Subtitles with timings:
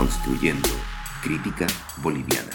[0.00, 0.70] Construyendo
[1.22, 1.66] Crítica
[1.98, 2.48] Boliviana.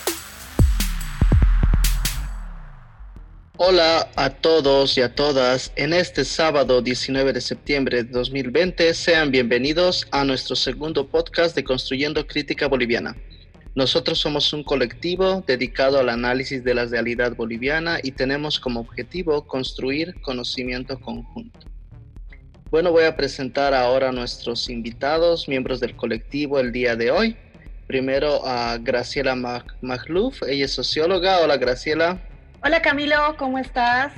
[3.57, 5.71] Hola a todos y a todas.
[5.75, 11.63] En este sábado 19 de septiembre de 2020, sean bienvenidos a nuestro segundo podcast de
[11.63, 13.15] Construyendo Crítica Boliviana.
[13.75, 19.45] Nosotros somos un colectivo dedicado al análisis de la realidad boliviana y tenemos como objetivo
[19.45, 21.59] construir conocimiento conjunto.
[22.71, 27.37] Bueno, voy a presentar ahora a nuestros invitados, miembros del colectivo el día de hoy.
[27.87, 29.35] Primero a Graciela
[29.81, 31.39] Magluf, ella es socióloga.
[31.41, 32.19] Hola Graciela.
[32.63, 34.11] Hola Camilo, ¿cómo estás?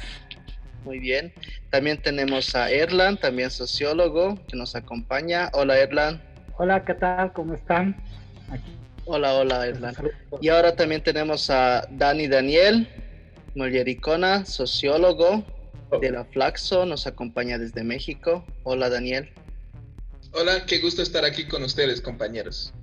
[0.85, 1.33] Muy bien.
[1.69, 5.49] También tenemos a Erlan, también sociólogo, que nos acompaña.
[5.53, 6.21] Hola Erlan.
[6.57, 7.33] Hola, ¿qué tal?
[7.33, 7.95] ¿Cómo están?
[9.03, 9.95] Hola, hola, Erlan.
[10.41, 12.87] Y ahora también tenemos a Dani Daniel
[13.55, 15.43] Mollericona, sociólogo
[16.01, 18.45] de la Flaxo, nos acompaña desde México.
[18.63, 19.29] Hola, Daniel.
[20.31, 22.73] Hola, qué gusto estar aquí con ustedes, compañeros.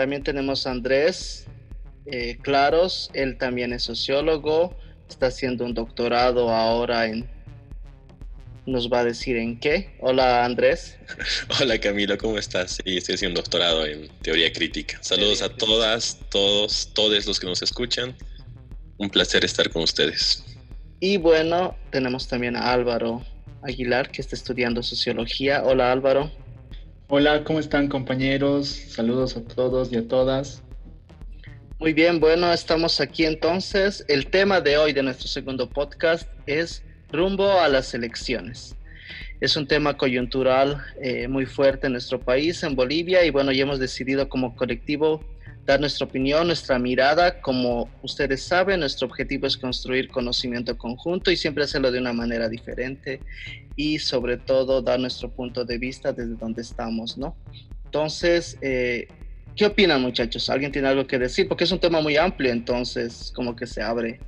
[0.00, 1.44] También tenemos a Andrés
[2.06, 4.74] eh, Claros, él también es sociólogo,
[5.06, 7.28] está haciendo un doctorado ahora en
[8.64, 9.94] nos va a decir en qué.
[10.00, 10.96] Hola Andrés.
[11.60, 12.78] Hola Camilo, ¿cómo estás?
[12.82, 14.96] Sí, estoy haciendo un doctorado en teoría crítica.
[15.02, 18.16] Saludos a todas, todos, todos los que nos escuchan.
[18.96, 20.42] Un placer estar con ustedes.
[21.00, 23.22] Y bueno, tenemos también a Álvaro
[23.60, 25.62] Aguilar, que está estudiando sociología.
[25.62, 26.32] Hola Álvaro.
[27.12, 28.68] Hola, ¿cómo están compañeros?
[28.68, 30.62] Saludos a todos y a todas.
[31.80, 34.04] Muy bien, bueno, estamos aquí entonces.
[34.06, 38.76] El tema de hoy de nuestro segundo podcast es rumbo a las elecciones.
[39.40, 43.64] Es un tema coyuntural eh, muy fuerte en nuestro país, en Bolivia, y bueno, ya
[43.64, 45.24] hemos decidido como colectivo
[45.66, 47.40] dar nuestra opinión, nuestra mirada.
[47.40, 52.48] Como ustedes saben, nuestro objetivo es construir conocimiento conjunto y siempre hacerlo de una manera
[52.48, 53.20] diferente
[53.76, 57.36] y sobre todo dar nuestro punto de vista desde donde estamos, ¿no?
[57.84, 59.08] Entonces, eh,
[59.56, 60.48] ¿qué opinan muchachos?
[60.50, 61.48] ¿Alguien tiene algo que decir?
[61.48, 64.20] Porque es un tema muy amplio, entonces como que se abre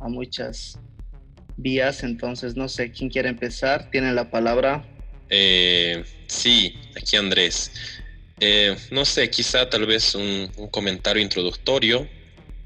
[0.00, 0.78] a muchas
[1.56, 3.90] vías, entonces no sé, ¿quién quiere empezar?
[3.90, 4.84] Tienen la palabra.
[5.28, 7.72] Eh, sí, aquí Andrés.
[8.40, 12.08] Eh, no sé, quizá tal vez un, comentario introductorio,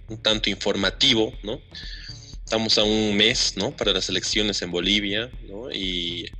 [0.09, 1.60] un tanto informativo, ¿no?
[2.44, 3.75] Estamos a un mes, ¿no?
[3.75, 5.71] Para las elecciones en Bolivia, ¿no?
[5.72, 6.31] Y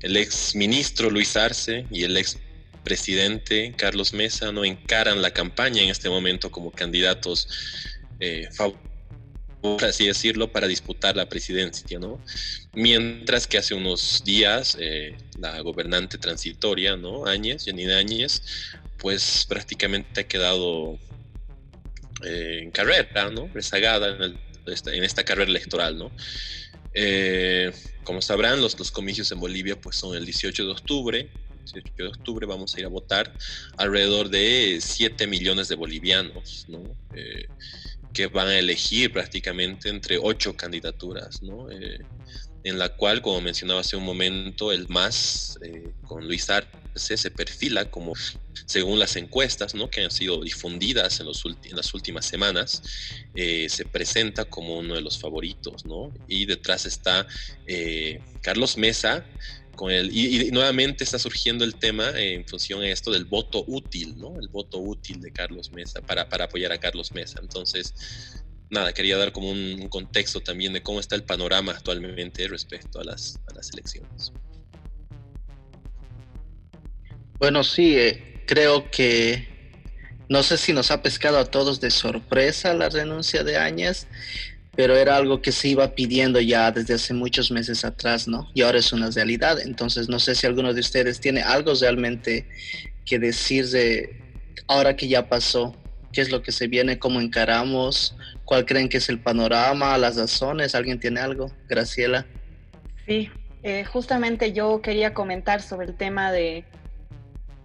[0.00, 2.38] el ex ministro Luis Arce y el ex
[2.82, 7.48] presidente Carlos Mesa no encaran la campaña en este momento como candidatos
[8.20, 8.93] eh, favoritos
[9.64, 12.20] por así decirlo, para disputar la presidencia, ¿no?
[12.74, 17.24] Mientras que hace unos días eh, la gobernante transitoria, ¿no?
[17.24, 18.42] Áñez, Janine Áñez,
[18.98, 20.98] pues prácticamente ha quedado
[22.26, 23.48] eh, en carrera, ¿no?
[23.54, 26.12] Rezagada en, esta carrera electoral, ¿no?
[26.92, 31.30] Eh, como sabrán, los, los comicios en Bolivia pues son el 18 de octubre,
[31.72, 33.32] 18 de octubre vamos a ir a votar
[33.78, 36.82] alrededor de 7 millones de bolivianos, ¿no?
[38.14, 41.70] Que van a elegir prácticamente entre ocho candidaturas, ¿no?
[41.70, 41.98] Eh,
[42.62, 47.30] en la cual, como mencionaba hace un momento, el MAS eh, con Luis Arce se
[47.30, 48.14] perfila como,
[48.64, 49.90] según las encuestas ¿no?
[49.90, 52.82] que han sido difundidas en, los en las últimas semanas,
[53.34, 55.84] eh, se presenta como uno de los favoritos.
[55.84, 56.14] ¿no?
[56.26, 57.26] Y detrás está
[58.40, 59.26] Carlos Mesa,
[60.10, 64.38] y, nuevamente está surgiendo el tema en función de esto del voto útil, ¿no?
[64.38, 67.40] El voto útil de Carlos Mesa para, para apoyar a Carlos Mesa.
[67.42, 67.94] Entonces,
[68.70, 73.04] nada, quería dar como un, contexto también de cómo está el panorama actualmente respecto a
[73.04, 74.32] las, a las elecciones.
[77.38, 79.48] Bueno, sí, eh, creo que
[80.28, 84.06] no sé si nos ha pescado a todos de sorpresa la renuncia de Áñez
[84.76, 88.50] pero era algo que se iba pidiendo ya desde hace muchos meses atrás, ¿no?
[88.54, 89.58] Y ahora es una realidad.
[89.60, 92.48] Entonces, no sé si alguno de ustedes tiene algo realmente
[93.04, 94.20] que decir de
[94.66, 95.76] ahora que ya pasó,
[96.12, 100.16] qué es lo que se viene, cómo encaramos, cuál creen que es el panorama, las
[100.16, 100.74] razones.
[100.74, 101.52] ¿Alguien tiene algo?
[101.68, 102.26] Graciela.
[103.06, 103.30] Sí,
[103.62, 106.64] eh, justamente yo quería comentar sobre el tema de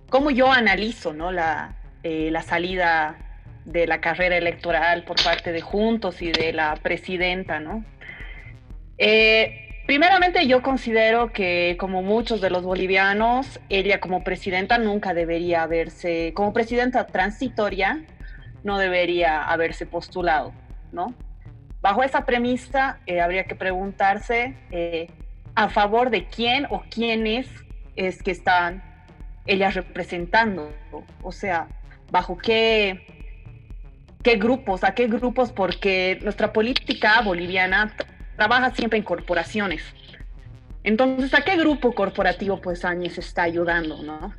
[0.09, 1.31] cómo yo analizo, ¿no?
[1.31, 3.28] La, eh, la salida
[3.71, 7.85] de la carrera electoral por parte de Juntos y de la presidenta, ¿no?
[8.97, 15.63] Eh, primeramente yo considero que como muchos de los bolivianos, ella como presidenta nunca debería
[15.63, 18.03] haberse, como presidenta transitoria,
[18.63, 20.51] no debería haberse postulado,
[20.91, 21.13] ¿no?
[21.81, 25.07] Bajo esa premisa eh, habría que preguntarse eh,
[25.55, 27.47] a favor de quién o quiénes
[27.95, 28.83] es que están
[29.45, 30.73] ellas representando,
[31.21, 31.67] o sea,
[32.11, 33.18] bajo qué
[34.23, 37.95] qué grupos, a qué grupos, porque nuestra política boliviana
[38.35, 39.83] trabaja siempre en corporaciones.
[40.83, 44.33] Entonces, ¿a qué grupo corporativo pues Áñez está ayudando, no?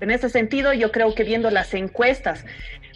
[0.00, 2.44] En ese sentido, yo creo que viendo las encuestas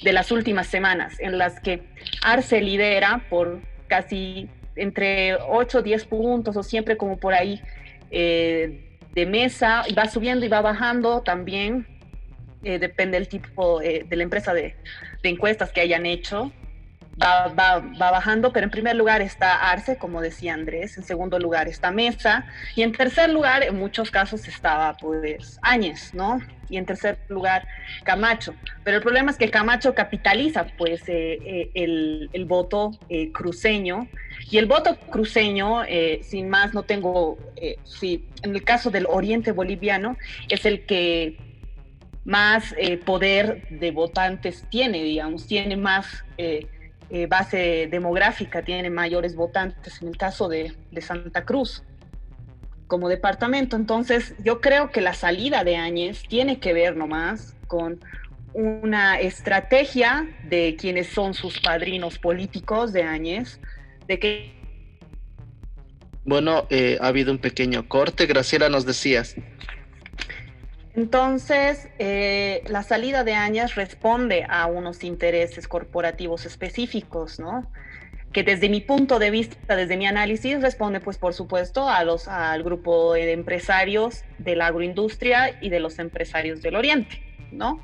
[0.03, 1.83] de las últimas semanas, en las que
[2.23, 7.61] Arce lidera por casi entre 8 o 10 puntos o siempre como por ahí
[8.11, 11.87] eh, de mesa, y va subiendo y va bajando también,
[12.65, 14.77] eh, depende del tipo eh, de la empresa de,
[15.23, 16.53] de encuestas que hayan hecho
[17.21, 21.39] va, va, va, bajando, pero en primer lugar está Arce, como decía Andrés, en segundo
[21.39, 26.41] lugar está Mesa, y en tercer lugar, en muchos casos, estaba pues Áñez, ¿no?
[26.69, 27.67] Y en tercer lugar,
[28.05, 28.55] Camacho.
[28.83, 34.09] Pero el problema es que Camacho capitaliza pues eh, eh, el, el, voto eh, cruceño,
[34.51, 39.07] y el voto cruceño, eh, sin más, no tengo, eh, sí, en el caso del
[39.07, 40.17] oriente boliviano,
[40.49, 41.37] es el que
[42.25, 46.07] más eh, poder de votantes tiene, digamos, tiene más
[46.39, 46.67] eh,
[47.11, 51.83] eh, base demográfica, tiene mayores votantes en el caso de, de, Santa Cruz
[52.87, 53.77] como departamento.
[53.77, 58.01] Entonces, yo creo que la salida de Áñez tiene que ver nomás con
[58.55, 63.61] una estrategia de quienes son sus padrinos políticos de Áñez,
[64.07, 64.63] de que...
[66.25, 66.69] Bueno,
[67.01, 68.27] ha habido un pequeño corte.
[68.27, 69.35] Graciela, nos decías.
[70.95, 77.71] Entonces, eh, la salida de Áñez responde a unos intereses corporativos específicos, ¿no?
[78.33, 82.29] Que desde mi punto de vista, desde mi análisis, responde, pues, por supuesto, a los,
[82.29, 87.23] al grupo de empresarios de la agroindustria y de los empresarios del Oriente,
[87.53, 87.83] ¿no?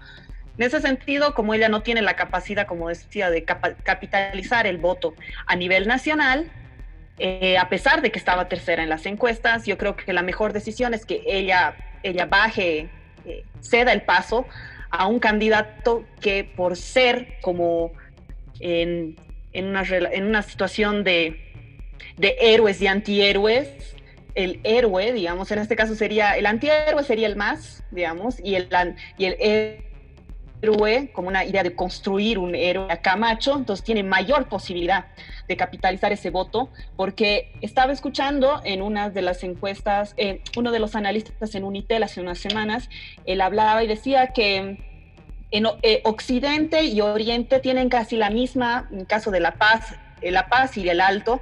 [0.58, 4.76] En ese sentido, como ella no tiene la capacidad, como decía, de cap capitalizar el
[4.76, 5.14] voto
[5.46, 6.50] a nivel nacional,
[7.18, 10.52] eh, a pesar de que estaba tercera en las encuestas, yo creo que la mejor
[10.52, 12.90] decisión es que ella, ella baje
[13.60, 14.46] ceda el paso
[14.90, 17.92] a un candidato que por ser como
[18.60, 19.16] en,
[19.52, 21.40] en, una, en una, situación de,
[22.16, 23.68] de, héroes y antihéroes,
[24.34, 28.68] el héroe, digamos, en este caso sería, el antihéroe sería el más, digamos, y el,
[29.18, 29.87] y el
[31.12, 35.06] como una idea de construir un héroe a Camacho, entonces tiene mayor posibilidad
[35.46, 40.14] de capitalizar ese voto, porque estaba escuchando en una de las encuestas,
[40.56, 42.90] uno de los analistas en Unitel hace unas semanas,
[43.24, 44.78] él hablaba y decía que
[45.50, 50.48] en eh, Occidente y Oriente tienen casi la misma, en caso de La Paz, La
[50.48, 51.40] Paz y el Alto,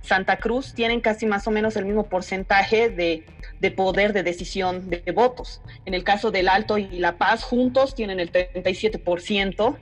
[0.00, 3.24] Santa Cruz tienen casi más o menos el mismo porcentaje de,
[3.60, 5.60] de, poder de decisión de votos.
[5.84, 9.76] En el caso del Alto y La Paz, juntos tienen el 37%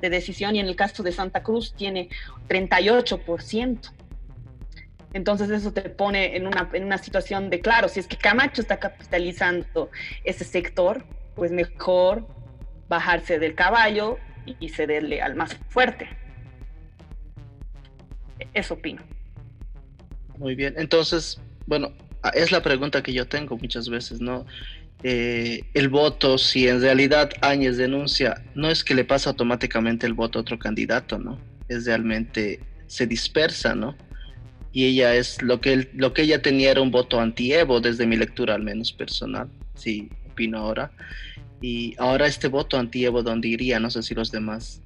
[0.00, 2.08] de decisión y en el caso de Santa Cruz tiene
[2.48, 3.92] 38%.
[5.12, 8.60] Entonces eso te pone en una, en una situación de, claro, si es que Camacho
[8.62, 9.90] está capitalizando
[10.24, 11.04] ese sector,
[11.34, 12.26] pues mejor
[12.88, 14.18] bajarse del caballo
[14.58, 16.08] y cederle al más fuerte.
[18.54, 19.02] Eso opino.
[20.38, 21.92] Muy bien, entonces, bueno,
[22.34, 24.46] es la pregunta que yo tengo muchas veces, ¿no?
[25.02, 30.12] Eh, el voto, si en realidad Áñez denuncia, no es que le pasa automáticamente el
[30.12, 31.38] voto a otro candidato, ¿no?
[31.68, 33.96] Es realmente, se dispersa, ¿no?
[34.72, 38.16] Y ella es, lo que, lo que ella tenía era un voto anti-Evo, desde mi
[38.16, 40.92] lectura al menos personal, sí, opino ahora.
[41.62, 43.80] Y ahora este voto anti-Evo, ¿dónde iría?
[43.80, 44.82] No sé si los demás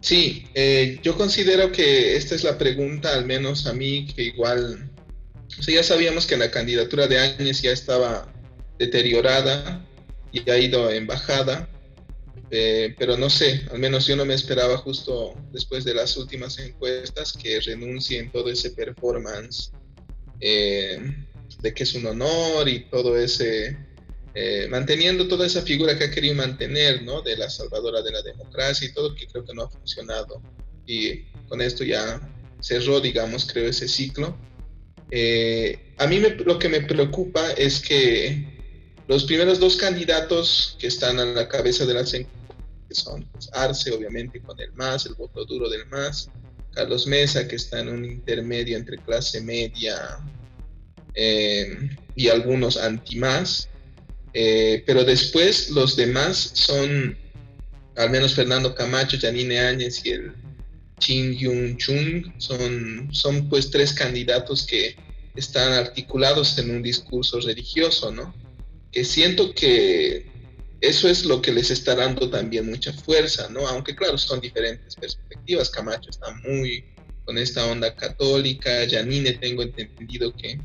[0.00, 4.90] Sí, eh, yo considero que esta es la pregunta, al menos a mí, que igual,
[5.58, 8.32] o sea, ya sabíamos que la candidatura de Áñez ya estaba
[8.78, 9.84] deteriorada
[10.30, 11.68] y ha ido en bajada,
[12.50, 16.58] eh, pero no sé, al menos yo no me esperaba justo después de las últimas
[16.58, 19.72] encuestas que renuncie en todo ese performance
[20.40, 20.98] eh,
[21.60, 23.76] de que es un honor y todo ese
[24.40, 27.22] eh, manteniendo toda esa figura que ha querido mantener, ¿no?
[27.22, 30.40] De la salvadora de la democracia y todo, que creo que no ha funcionado.
[30.86, 32.20] Y con esto ya
[32.60, 34.38] cerró, digamos, creo, ese ciclo.
[35.10, 40.86] Eh, a mí me, lo que me preocupa es que los primeros dos candidatos que
[40.86, 42.24] están a la cabeza de las que
[42.90, 46.30] son pues, Arce, obviamente, con el MAS, el voto duro del MAS,
[46.70, 50.20] Carlos Mesa, que está en un intermedio entre clase media
[51.16, 51.76] eh,
[52.14, 53.68] y algunos anti-MAS,
[54.40, 57.18] eh, pero después los demás son,
[57.96, 60.32] al menos Fernando Camacho, Janine Áñez y el
[61.00, 64.94] Chin Yun Chung, son, son pues tres candidatos que
[65.34, 68.32] están articulados en un discurso religioso, ¿no?
[68.92, 70.26] Que siento que
[70.80, 73.66] eso es lo que les está dando también mucha fuerza, ¿no?
[73.66, 75.68] Aunque claro, son diferentes perspectivas.
[75.68, 76.84] Camacho está muy
[77.24, 80.60] con esta onda católica, Janine tengo entendido que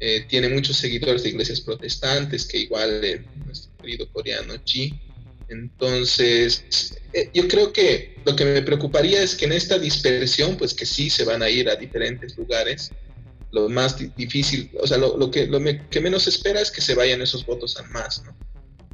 [0.00, 4.98] eh, tiene muchos seguidores de iglesias protestantes, que igual eh, nuestro querido coreano Chi.
[5.48, 10.74] Entonces, eh, yo creo que lo que me preocuparía es que en esta dispersión, pues
[10.74, 12.90] que sí se van a ir a diferentes lugares,
[13.50, 17.20] lo más difícil, o sea, lo, que, lo que menos espera es que se vayan
[17.20, 18.36] esos votos al más, ¿no?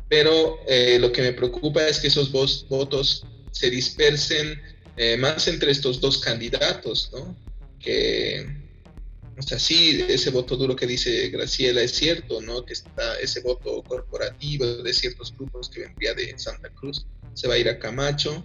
[0.08, 4.60] Pero eh, lo que me preocupa es que esos votos se dispersen
[4.96, 7.36] eh, más entre estos dos candidatos, ¿no?
[7.78, 8.46] Que,
[9.38, 12.64] o sea, sí, ese voto duro que dice Graciela es cierto, ¿no?
[12.64, 17.54] Que está ese voto corporativo de ciertos grupos que vendría de Santa Cruz, se va
[17.54, 18.44] a ir a Camacho,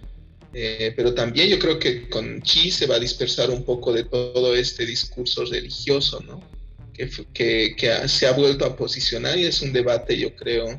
[0.52, 4.04] eh, pero también yo creo que con Chi se va a dispersar un poco de
[4.04, 6.42] todo este discurso religioso, ¿no?
[6.92, 10.78] Que, que, se ha vuelto a posicionar y es un debate, yo creo,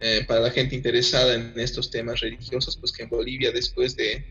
[0.00, 4.24] eh, para la gente interesada en estos temas religiosos, pues que en Bolivia después de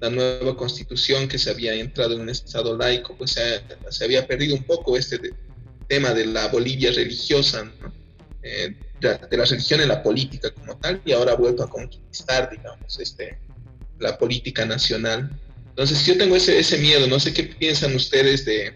[0.00, 4.56] la nueva constitución que se había entrado en un estado laico, pues se, había perdido
[4.56, 5.20] un poco este
[5.88, 7.70] tema de la Bolivia religiosa,
[8.42, 12.50] eh, de, la religión en la política como tal, y ahora ha vuelto a conquistar,
[12.50, 13.38] digamos, este,
[13.98, 15.30] la política nacional.
[15.68, 18.74] Entonces yo tengo ese, ese miedo, no sé qué piensan ustedes de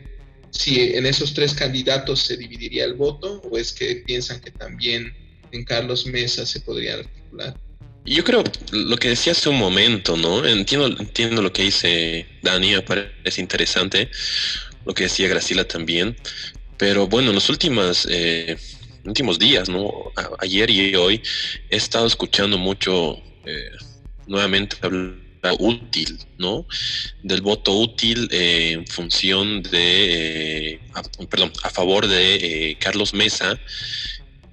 [0.51, 5.13] si en esos tres candidatos se dividiría el voto o es que piensan que también
[5.51, 7.57] en Carlos Mesa se podría articular.
[8.07, 10.45] Yo creo lo que decía hace un momento, ¿no?
[10.45, 14.11] Entiendo, entiendo lo que dice Dani, me interesante,
[14.85, 16.15] lo que decía Graciela también,
[16.77, 18.59] pero bueno, en los últimos, eh,
[19.07, 19.91] últimos días, ¿no?
[20.41, 21.23] ayer y hoy
[21.71, 23.71] he estado escuchando mucho, eh,
[24.27, 25.17] nuevamente hablar
[25.59, 26.67] útil, ¿no?
[27.23, 30.79] Del voto útil eh, en función de,
[31.31, 33.59] perdón, a favor de Carlos Mesa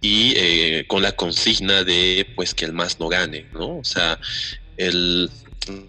[0.02, 3.78] y eh, con la consigna de pues que el más no gane, ¿no?
[3.78, 4.20] O sea,
[4.78, 5.30] el,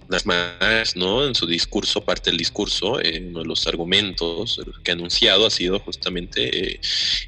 [0.09, 1.27] las más, ¿no?
[1.27, 5.51] En su discurso, parte del discurso, eh, uno de los argumentos que ha anunciado ha
[5.51, 6.81] sido justamente eh,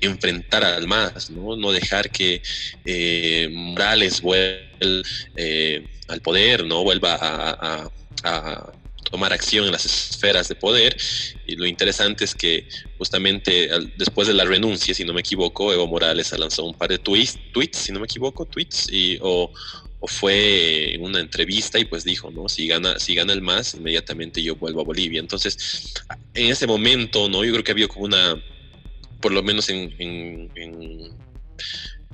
[0.03, 1.57] enfrentar al más, ¿no?
[1.57, 2.43] No dejar que
[3.51, 4.61] Morales vuelva
[6.09, 6.85] al poder, ¿no?
[6.85, 7.91] Vuelva a
[9.15, 10.97] tomar acción en las esferas de poder.
[11.47, 12.67] Y lo interesante es que
[12.99, 16.99] justamente después de la renuncia, si no me equivoco, Evo Morales lanzado un par de
[16.99, 19.53] tweets, tweets si no me equivoco, tweets, y, o,
[20.09, 22.49] fue en una entrevista y pues dijo, ¿no?
[22.49, 25.21] Si gana, si gana el más, inmediatamente yo vuelvo a Bolivia.
[25.21, 25.95] Entonces,
[26.35, 27.45] en ese momento, ¿no?
[27.45, 28.43] Yo creo que había como una,
[29.21, 31.15] por lo menos en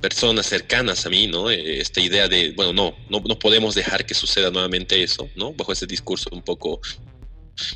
[0.01, 1.49] personas cercanas a mí, ¿no?
[1.49, 5.53] Eh, esta idea de, bueno, no, no, podemos dejar que suceda nuevamente eso, ¿no?
[5.53, 6.81] Bajo ese discurso un poco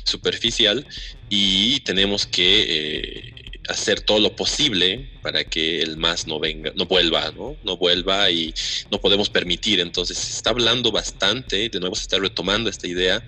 [0.04, 0.86] superficial
[1.30, 3.34] y tenemos que eh,
[3.68, 7.56] hacer todo lo posible para que el más no venga, no vuelva, ¿no?
[7.62, 8.52] No vuelva y
[8.90, 9.80] no podemos permitir.
[9.80, 13.24] Entonces se está hablando bastante, de nuevo se está retomando esta idea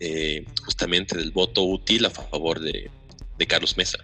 [0.00, 2.90] eh, justamente del voto útil a favor de
[3.46, 3.98] Carlos Mesa.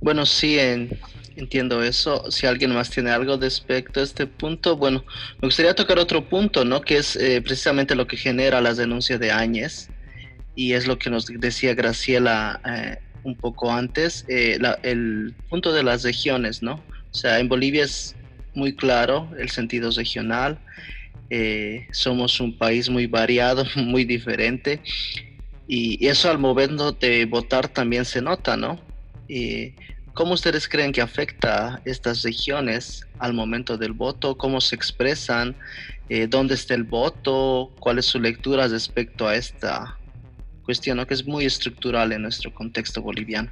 [0.00, 0.58] Bueno, sí,
[1.36, 2.30] entiendo eso.
[2.30, 5.04] Si alguien más tiene algo respecto a este punto, bueno,
[5.40, 6.80] me gustaría tocar otro punto, ¿no?
[6.80, 9.90] Que es eh, precisamente lo que genera las denuncias de Áñez
[10.54, 15.82] y es lo que nos decía Graciela eh, un poco antes, eh, el punto de
[15.82, 16.74] las regiones, ¿no?
[17.10, 18.16] O sea, en Bolivia es
[18.54, 20.58] muy claro el sentido regional.
[21.92, 24.80] somos un país muy variado, muy diferente.
[25.66, 28.87] Y, eso al momento de votar también se nota, ¿no?
[30.18, 34.36] ¿Cómo ustedes creen que afecta estas regiones al momento del voto?
[34.36, 35.54] ¿Cómo se expresan?
[36.08, 37.72] Eh, ¿Dónde está el voto?
[37.78, 39.96] ¿Cuál es su lectura respecto a esta
[40.64, 43.50] cuestión que es muy estructural en nuestro contexto boliviano?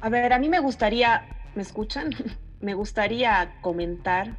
[0.00, 1.24] A ver, a mí me gustaría,
[1.54, 2.10] ¿me escuchan?
[2.60, 4.38] me gustaría comentar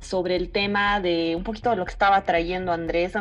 [0.00, 3.14] sobre el tema de un poquito de lo que estaba trayendo Andrés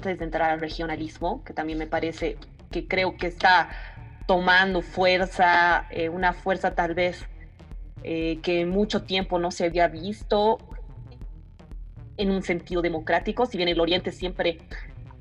[0.00, 2.38] antes de entrar al regionalismo, que también me parece
[2.70, 3.68] que creo que está
[4.26, 7.26] tomando fuerza, eh, una fuerza tal vez
[8.02, 10.56] eh, que mucho tiempo no se había visto
[12.16, 14.56] en un sentido democrático, si bien el Oriente siempre,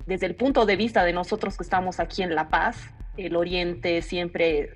[0.06, 2.78] desde el punto de vista de nosotros que estamos aquí en La Paz,
[3.18, 4.72] el Oriente siempre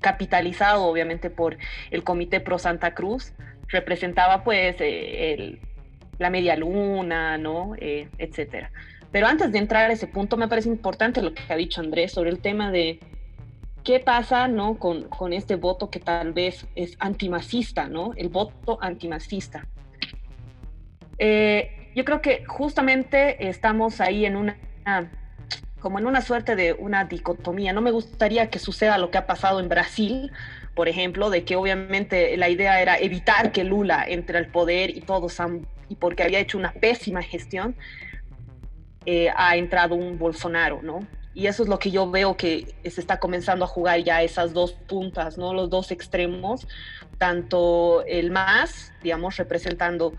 [0.00, 1.56] capitalizado obviamente por
[1.90, 3.32] el Comité Pro Santa Cruz,
[3.66, 5.58] representaba pues eh,
[6.18, 7.74] la media luna, ¿no?
[7.76, 8.70] etcétera.
[9.12, 12.12] Pero antes de entrar a ese punto, me parece importante lo que ha dicho Andrés
[12.12, 12.98] sobre el tema de
[13.84, 14.78] qué pasa ¿no?
[14.78, 18.12] con, con este voto que tal vez es antimacista, ¿no?
[18.16, 19.66] el voto antimacista.
[21.18, 24.56] Eh, yo creo que justamente estamos ahí en una,
[25.78, 27.72] como en una suerte de una dicotomía.
[27.72, 30.32] No me gustaría que suceda lo que ha pasado en Brasil,
[30.74, 35.02] por ejemplo, de que obviamente la idea era evitar que Lula entre al poder y
[35.02, 35.38] todos
[35.88, 37.76] y porque había hecho una pésima gestión,
[39.06, 41.06] eh, ha entrado un Bolsonaro, ¿no?
[41.34, 44.52] y eso es lo que yo veo que se está comenzando a jugar ya esas
[44.52, 45.54] dos puntas, ¿no?
[45.54, 46.66] Los dos extremos,
[47.18, 50.12] tanto el MAS, digamos, representando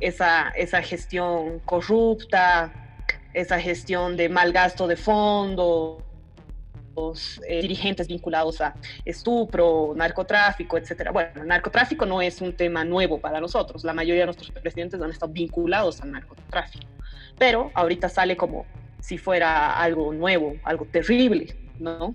[0.00, 2.70] esa, esa gestión corrupta,
[3.32, 6.02] esa gestión de mal gasto de fondos,
[7.48, 11.12] eh, dirigentes vinculados a estupro, narcotráfico, etcétera.
[11.12, 13.84] Bueno, narcotráfico no es un tema nuevo para nosotros.
[13.84, 16.86] La mayoría de nuestros presidentes han estado vinculados al narcotráfico.
[17.38, 18.66] Pero ahorita sale como
[19.00, 22.14] si fuera algo nuevo, algo terrible, ¿no?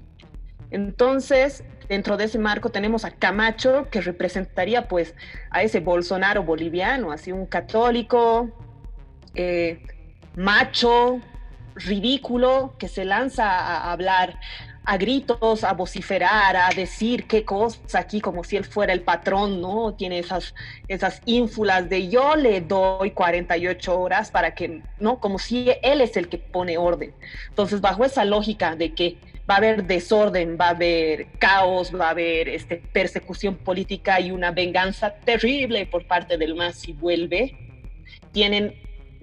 [0.70, 5.15] Entonces, dentro de ese marco tenemos a Camacho, que representaría pues
[5.51, 8.51] a ese Bolsonaro boliviano, así un católico,
[9.36, 9.82] eh,
[10.36, 11.20] macho,
[11.75, 14.39] ridículo, que se lanza a hablar
[14.86, 19.62] a gritos, a vociferar, a decir qué cosa aquí, como si él fuera el patrón,
[19.62, 19.94] ¿no?
[19.94, 20.54] Tiene esas,
[20.88, 25.20] esas ínfulas de yo le doy 48 horas para que, ¿no?
[25.20, 27.13] Como si él es el que pone orden.
[27.50, 29.18] Entonces, bajo esa lógica de que
[29.50, 34.32] va a haber desorden, va a haber caos, va a haber este, persecución política y
[34.32, 37.56] una venganza terrible por parte del MAS si vuelve,
[38.32, 38.74] tienen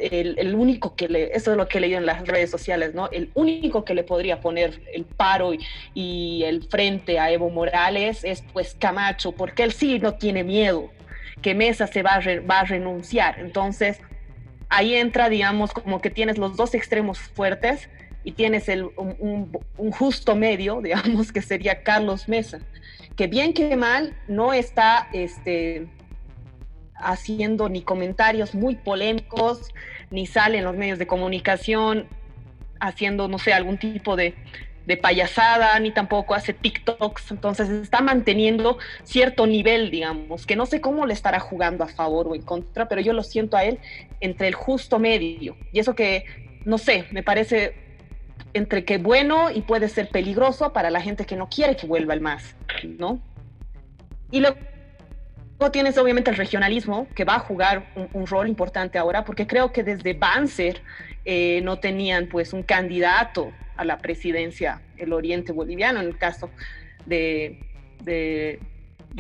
[0.01, 3.09] el, único que le, eso es lo que he leído en las redes sociales, ¿no?
[3.11, 5.53] El único que le podría poner el paro
[5.95, 10.91] y, el frente a Evo Morales es pues Camacho, porque él sí no tiene miedo,
[11.43, 13.39] que Mesa se va a, va a renunciar.
[13.39, 14.01] Entonces,
[14.69, 17.89] ahí entra, digamos, como que tienes los dos extremos fuertes
[18.25, 22.61] y tienes el, un, un, justo medio, digamos, que sería Carlos Mesa,
[23.17, 25.87] que bien que mal no está, este,
[27.03, 29.73] haciendo ni comentarios muy polémicos,
[30.11, 32.07] ni sale en los medios de comunicación
[32.81, 34.35] haciendo, no sé, algún tipo de,
[34.87, 40.81] de payasada, ni tampoco hace TikToks, entonces está manteniendo cierto nivel, digamos, que no sé
[40.81, 43.79] cómo le estará jugando a favor o en contra, pero yo lo siento a él
[44.21, 45.57] entre el justo medio.
[45.73, 46.25] Y eso que,
[46.65, 47.75] no sé, me parece
[48.53, 52.15] entre que bueno y puede ser peligroso para la gente que no quiere que vuelva
[52.15, 53.21] el más, ¿no?
[54.33, 54.41] Y
[55.61, 59.73] lo tienes obviamente el regionalismo, que va a jugar un, rol importante ahora, porque creo
[59.73, 60.83] que desde Banzer
[61.25, 66.51] eh, no tenían pues un candidato a la presidencia el oriente boliviano, en el caso
[67.07, 67.61] de,
[68.03, 68.59] del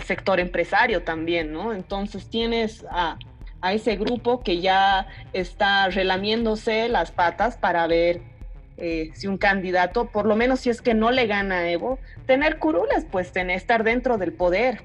[0.04, 1.72] sector empresario también, ¿no?
[1.74, 3.18] Entonces tienes a,
[3.60, 8.22] a ese grupo que ya está relamiéndose las patas para ver
[8.78, 11.98] eh, si un candidato, por lo menos si es que no le gana a Evo,
[12.26, 14.82] tener curulas, pues tener, estar dentro del poder,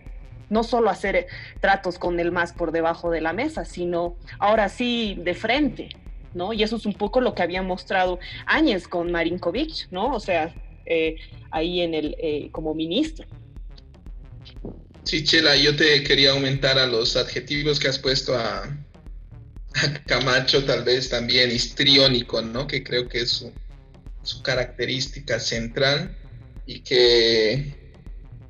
[0.49, 1.27] no solo hacer
[1.59, 5.89] tratos con el más por debajo de la mesa, sino ahora sí de frente,
[6.33, 6.53] ¿no?
[6.53, 10.13] Y eso es un poco lo que había mostrado Áñez con Marinkovic, ¿no?
[10.13, 10.53] O sea,
[10.85, 11.15] eh,
[11.51, 13.25] ahí en el, eh, como ministro.
[15.03, 20.65] Sí, Chela, yo te quería aumentar a los adjetivos que has puesto a, a Camacho,
[20.65, 22.65] tal vez también histriónico, ¿no?
[22.65, 23.51] Que creo que es su,
[24.23, 26.17] su característica central
[26.65, 27.84] y que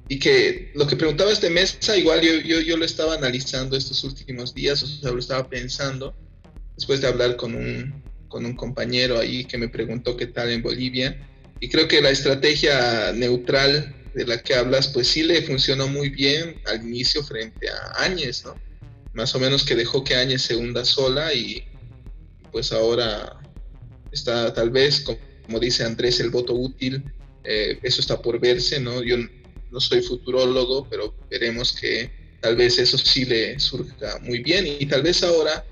[0.08, 4.04] y que lo que preguntaba este mesa, igual yo, yo, yo, lo estaba analizando estos
[4.04, 6.16] últimos días, o sea, lo estaba pensando,
[6.76, 10.62] después de hablar con un, con un compañero ahí que me preguntó qué tal en
[10.62, 11.28] Bolivia,
[11.60, 16.10] y creo que la estrategia neutral de la que hablas, pues sí le funcionó muy
[16.10, 18.56] bien al inicio frente a Áñez, ¿no?
[19.14, 21.64] Más o menos que dejó que Áñez se hunda sola y
[22.52, 23.40] pues ahora
[24.12, 27.04] está tal vez, como, dice Andrés, el voto útil,
[27.44, 29.04] eh, eso está por verse, ¿no?
[29.04, 29.18] Yo
[29.72, 34.86] no soy futurólogo, pero veremos que tal vez eso sí le surja muy bien y
[34.86, 35.66] tal vez ahora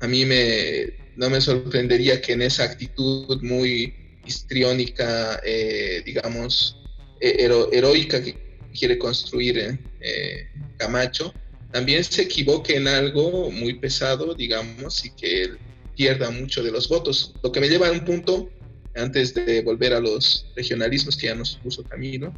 [0.00, 3.94] a mí me, no me sorprendería que en esa actitud muy
[4.26, 6.76] histriónica, eh, digamos,
[7.20, 11.32] heroica que quiere construir eh, Camacho,
[11.72, 15.50] también se equivoque en algo muy pesado, digamos, y que
[15.96, 17.34] pierda mucho de los votos.
[17.42, 18.50] Lo que me lleva a un punto,
[18.94, 22.36] antes de volver a los regionalismos que ya nos puso Camino,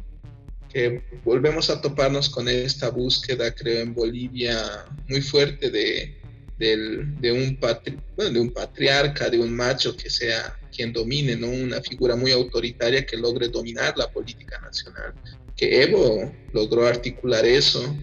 [0.71, 6.17] que volvemos a toparnos con esta búsqueda, creo, en Bolivia muy fuerte de,
[6.57, 11.47] de, un, de un patriarca, de un macho que sea quien domine, ¿no?
[11.47, 15.13] Una figura muy autoritaria que logre dominar la política nacional.
[15.55, 17.95] Que Evo logró articular eso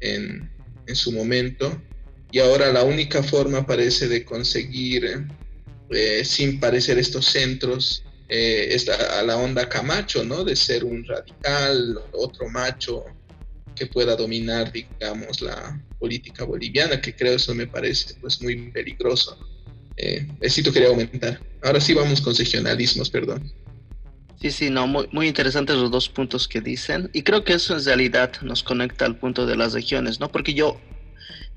[0.00, 0.50] en,
[0.86, 1.80] en su momento
[2.32, 5.26] y ahora la única forma parece de conseguir,
[5.90, 8.76] eh, sin parecer estos centros, eh,
[9.18, 10.44] a la onda Camacho, ¿no?
[10.44, 13.04] De ser un radical, otro macho
[13.74, 19.38] que pueda dominar, digamos, la política boliviana, que creo eso me parece pues muy peligroso.
[19.96, 20.26] Eh,
[20.64, 21.40] tú quería aumentar.
[21.62, 23.52] Ahora sí vamos con regionalismos, perdón.
[24.40, 27.10] Sí, sí, no, muy, muy interesantes los dos puntos que dicen.
[27.12, 30.30] Y creo que eso en realidad nos conecta al punto de las regiones, ¿no?
[30.30, 30.80] Porque yo,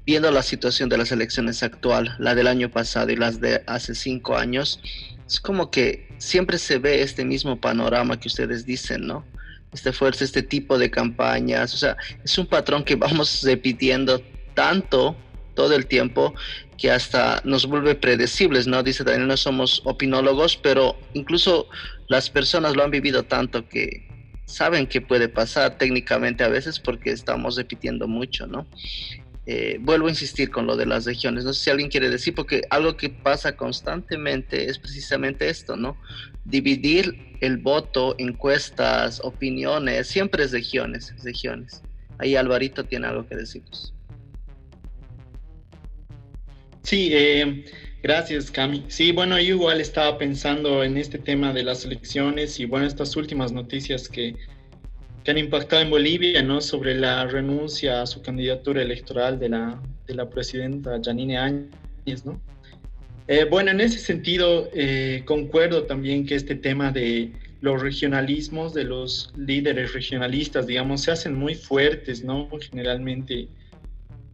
[0.06, 3.96] viendo la situación de las elecciones actual, la del año pasado y las de hace
[3.96, 4.80] cinco años,
[5.26, 9.26] es como que siempre se ve este mismo panorama que ustedes dicen, ¿no?
[9.72, 14.22] Este fuerza, este tipo de campañas, o sea, es un patrón que vamos repitiendo
[14.54, 15.16] tanto
[15.56, 16.34] todo el tiempo
[16.78, 18.84] que hasta nos vuelve predecibles, ¿no?
[18.84, 21.68] Dice Daniel, no somos opinólogos, pero incluso
[22.08, 24.08] las personas lo han vivido tanto que
[24.46, 28.68] saben que puede pasar técnicamente a veces porque estamos repitiendo mucho, ¿no?
[29.46, 31.44] Eh, vuelvo a insistir con lo de las regiones.
[31.44, 35.98] No sé si alguien quiere decir, porque algo que pasa constantemente es precisamente esto, ¿no?
[36.46, 41.84] Dividir el voto, encuestas, opiniones, siempre es regiones, regiones.
[42.20, 43.94] Ahí Alvarito tiene algo que decirnos.
[46.84, 47.66] Sí, eh,
[48.02, 48.86] gracias Cami.
[48.88, 53.16] Sí, bueno, yo igual estaba pensando en este tema de las elecciones y bueno, estas
[53.18, 54.36] últimas noticias que,
[55.24, 56.60] que han impactado en Bolivia, ¿no?
[56.60, 62.42] Sobre la renuncia a su candidatura electoral de la, de la presidenta Janine Áñez, ¿no?
[63.30, 67.32] Eh, bueno, en ese sentido, eh, concuerdo también que este tema de
[67.62, 72.50] los regionalismos, de los líderes regionalistas, digamos, se hacen muy fuertes, ¿no?
[72.60, 73.48] Generalmente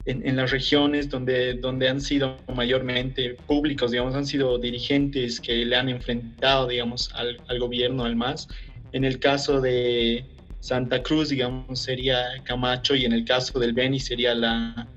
[0.06, 5.64] en, en, las regiones donde, donde han sido mayormente públicos, digamos, han sido dirigentes que
[5.64, 8.48] le han enfrentado, digamos, al, al gobierno, al MAS.
[8.92, 10.26] En el caso de,
[10.60, 14.88] Santa Cruz, digamos, sería Camacho y en el caso del Beni sería la,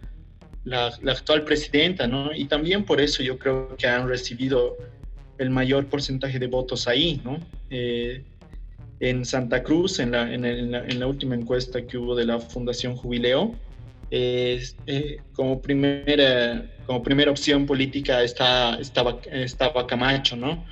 [0.64, 2.32] la, actual presidenta, ¿no?
[2.34, 4.76] Y también por eso yo creo que han recibido
[5.38, 7.38] el mayor porcentaje de votos ahí, ¿no?
[7.70, 8.24] Eh,
[9.00, 13.54] en Santa Cruz, en la, en, la, última encuesta que hubo de la Fundación Jubileo,
[14.10, 14.62] eh,
[15.32, 20.64] como, primera, como primera opción política está, estaba, estaba Camacho, ¿no?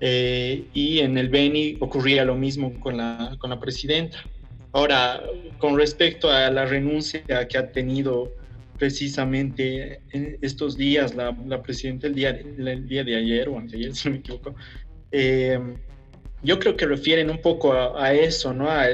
[0.00, 4.18] Eh, y en el Beni ocurría lo mismo con la, con la presidenta.
[4.72, 5.22] Ahora,
[5.58, 8.34] con respecto a la renuncia que ha tenido
[8.78, 10.00] precisamente
[10.42, 14.14] estos días la, la presidenta el día, el día de ayer o anteayer, si no
[14.14, 14.54] me equivoco,
[15.12, 15.60] eh,
[16.42, 18.68] yo creo que refieren un poco a, eso, ¿no?
[18.68, 18.86] A,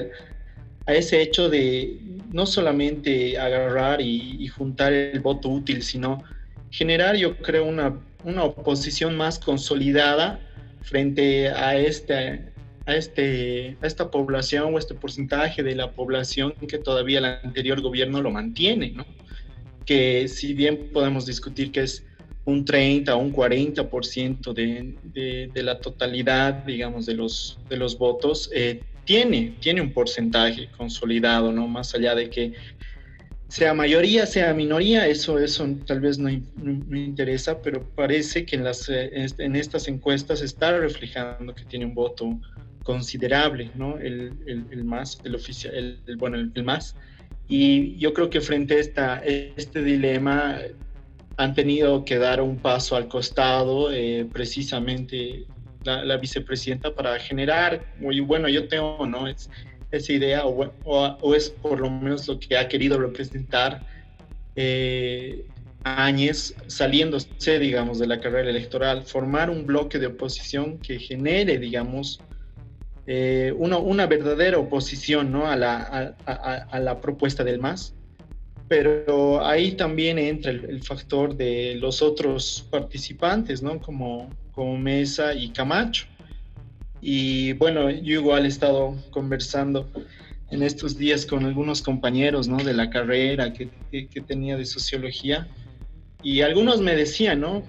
[0.87, 1.99] a, ese hecho de
[2.31, 6.23] no solamente agarrar y, y, juntar el voto útil, sino
[6.71, 10.39] generar, yo creo, una, una oposición más consolidada
[10.83, 12.53] frente a este,
[12.87, 17.81] a, este, a esta población o este porcentaje de la población que todavía el anterior
[17.81, 18.95] gobierno lo mantiene.
[19.85, 22.05] Que si bien podemos discutir que es
[22.45, 27.99] un 30 o un 40% de, de, de la totalidad, digamos, de los, de los
[27.99, 31.67] votos, eh, tiene, tiene un porcentaje consolidado, ¿no?
[31.67, 32.53] Más allá de que
[33.51, 38.89] sea mayoría, sea minoría, eso, eso tal vez no, interesa, pero parece que en, las,
[38.89, 42.39] eh, en estas encuestas está reflejando que tiene un voto
[42.85, 43.99] considerable, ¿no?
[43.99, 46.95] El, el, el más, el oficial, el, bueno, el, más.
[47.49, 50.61] Y yo creo que frente a esta, este dilema
[51.37, 55.45] han tenido que dar un paso al costado, eh, precisamente
[55.83, 59.27] la, la, vicepresidenta, para generar, muy bueno, yo tengo, ¿no?
[59.27, 59.51] Es,
[59.91, 63.83] esa idea o, o, es por lo menos lo que ha querido representar
[64.57, 65.45] eh,
[65.83, 72.21] Áñez saliéndose, digamos, de la carrera electoral, formar un bloque de oposición que genere, digamos,
[73.07, 75.47] eh, una, una, verdadera oposición ¿no?
[75.47, 77.95] a, la, a, a, a, la propuesta del MAS.
[78.69, 83.81] Pero ahí también entra el, el, factor de los otros participantes, ¿no?
[83.81, 86.07] como, como Mesa y Camacho.
[87.01, 89.91] Y bueno, yo igual he estado conversando
[90.51, 92.59] en estos días con algunos compañeros ¿no?
[92.59, 95.49] de la carrera que, que, que, tenía de sociología
[96.23, 97.63] y algunos me decían, ¿no?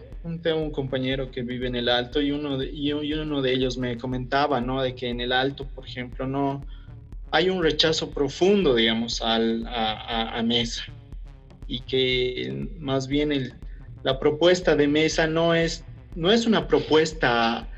[0.44, 3.78] Tengo un compañero que vive en el Alto y uno de, y uno de ellos
[3.78, 4.82] me comentaba, ¿no?
[4.82, 6.66] De que en el Alto, por ejemplo, no
[7.32, 10.84] hay un rechazo profundo, digamos, al, a, a, Mesa
[11.68, 13.54] y que más bien el,
[14.04, 17.70] la propuesta de Mesa no es, no es una propuesta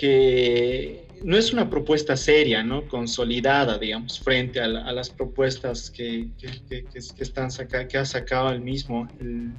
[0.00, 2.88] que no es una propuesta seria, ¿no?
[2.88, 6.84] Consolidada, digamos, frente a, la, a las propuestas que, que,
[7.18, 7.50] están
[7.86, 9.52] que ha sacado el mismo, el,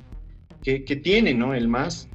[0.64, 1.54] que, tiene, ¿no?
[1.54, 2.08] El MAS,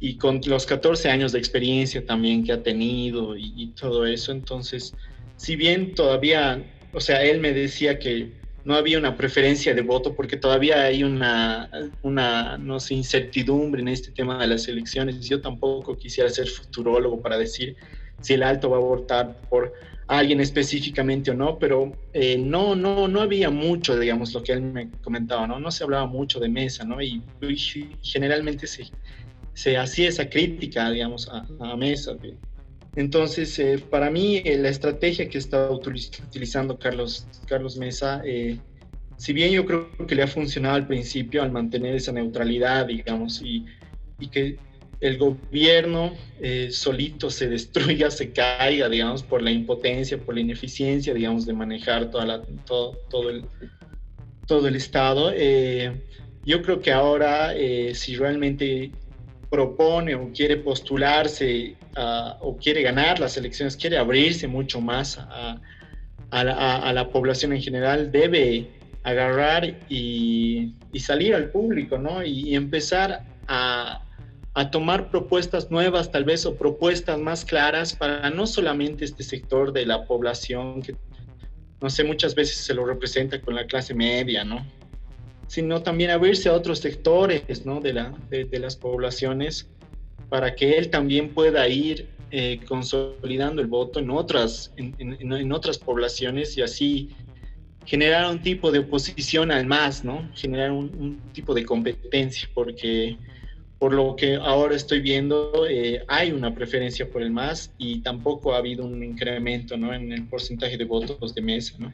[0.00, 4.92] y con los 14 años de experiencia también que ha tenido y, todo eso, entonces,
[5.38, 8.32] si bien todavía, o sea, él me decía que
[8.64, 11.68] no había una preferencia de voto porque todavía hay una,
[12.02, 15.28] una, no sé, incertidumbre en este tema de las elecciones.
[15.28, 17.76] Yo tampoco quisiera ser futurólogo para decir
[18.20, 19.72] si el alto va a votar por
[20.06, 24.62] alguien específicamente o no, pero eh, no, no, no había mucho, digamos, lo que él
[24.62, 25.58] me comentaba, ¿no?
[25.58, 27.00] No se hablaba mucho de mesa, ¿no?
[27.00, 27.22] Y,
[28.02, 28.90] generalmente se,
[29.54, 32.12] se hacía esa crítica, digamos, a, a mesa.
[32.94, 38.58] Entonces, eh, para mí, eh, la estrategia que está utilizando Carlos, Carlos Mesa, eh,
[39.16, 43.40] si bien yo creo que le ha funcionado al principio al mantener esa neutralidad, digamos,
[43.42, 43.64] y,
[44.18, 44.58] y que
[45.02, 51.12] el gobierno eh, solito se destruya, se caiga, digamos, por la impotencia, por la ineficiencia,
[51.12, 53.44] digamos, de manejar toda la, todo, todo, el,
[54.46, 55.32] todo el Estado.
[55.34, 55.92] Eh,
[56.44, 58.92] yo creo que ahora, eh, si realmente
[59.52, 61.76] propone o quiere postularse
[62.40, 65.60] o quiere ganar las elecciones, quiere abrirse mucho más a,
[66.32, 68.70] la, población en general, debe
[69.04, 72.24] agarrar y, y salir al público, ¿no?
[72.24, 74.02] y empezar a
[74.54, 79.72] a tomar propuestas nuevas tal vez o propuestas más claras para no solamente este sector
[79.72, 80.94] de la población que,
[81.80, 84.64] no sé, muchas veces se lo representa con la clase media, ¿no?
[85.52, 87.80] Sino también abrirse a otros sectores, ¿no?
[87.80, 89.68] De, la, de, las poblaciones
[90.30, 95.76] para que él también pueda ir eh, consolidando el voto en otras, en, en, otras
[95.76, 97.10] poblaciones y así
[97.84, 100.26] generar un tipo de oposición al más, ¿no?
[100.34, 103.18] Generar un, un tipo de competencia, porque
[103.82, 108.54] por lo que ahora estoy viendo, eh, hay una preferencia por el MAS y tampoco
[108.54, 109.92] ha habido un incremento ¿no?
[109.92, 111.74] en el porcentaje de votos de mesa.
[111.80, 111.92] ¿no?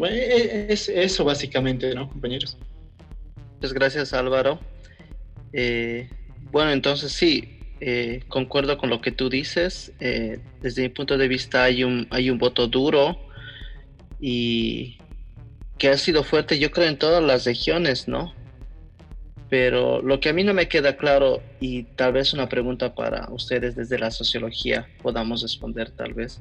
[0.00, 2.56] Bueno, e, e, es eso básicamente, ¿no, compañeros?
[3.56, 4.58] Muchas gracias, Álvaro.
[5.52, 6.08] Eh,
[6.50, 9.92] bueno, entonces sí, eh, concuerdo con lo que tú dices.
[9.98, 13.18] desde mi punto de vista hay un, hay un voto duro
[14.18, 14.96] y
[15.76, 18.32] que ha sido fuerte, yo creo, en todas las regiones, ¿no?
[19.50, 23.28] Pero lo que a mí no me queda claro y tal vez una pregunta para
[23.30, 26.40] ustedes desde la sociología podamos responder tal vez,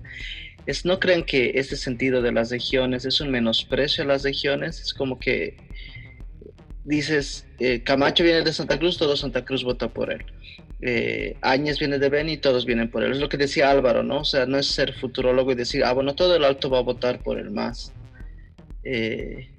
[0.66, 4.82] es no creen que este sentido de las regiones es un menosprecio a las regiones,
[4.82, 5.58] es como que
[6.90, 10.26] dices, eh, Camacho viene de Santa Cruz, todo Santa Cruz vota por él.
[10.82, 13.12] Eh, Áñez viene de Beni, todos vienen por él.
[13.12, 14.22] Es lo que decía Álvaro, ¿no?
[14.22, 16.84] O sea, no es ser futurólogo y decir, ah, bueno, todo el alto va a
[16.84, 17.94] votar por el más.
[18.84, 19.50] Eh,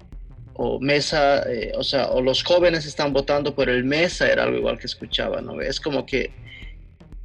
[0.53, 4.77] o Mesa, o sea, o los jóvenes están votando por el Mesa, era algo igual
[4.77, 5.61] que escuchaba, ¿no?
[5.61, 6.31] Es como que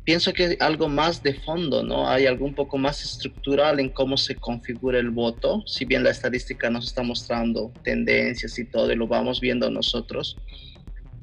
[0.07, 2.09] pienso que algo más de fondo, ¿no?
[2.09, 6.11] Hay algo un poco más estructural en cómo se configura el voto, si bien la
[6.11, 10.39] estadística nos está mostrando tendencias y todo, y lo vamos viendo nosotros.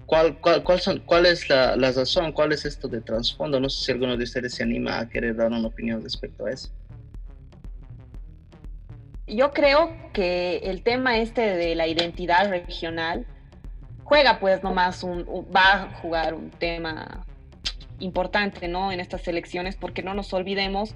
[0.06, 2.34] ¿Cuál, cuál, cuál, son, cuál es la, la razón?
[2.34, 3.60] ¿Cuál es esto de trasfondo?
[3.60, 6.52] No sé si alguno de ustedes se anima a querer dar una opinión respecto a
[6.52, 6.70] eso
[9.28, 13.26] yo creo que el tema este de la identidad regional
[14.04, 17.26] juega pues nomás un, va a jugar un tema
[18.04, 18.92] importante, ¿no?
[18.92, 20.96] En estas elecciones, porque no nos olvidemos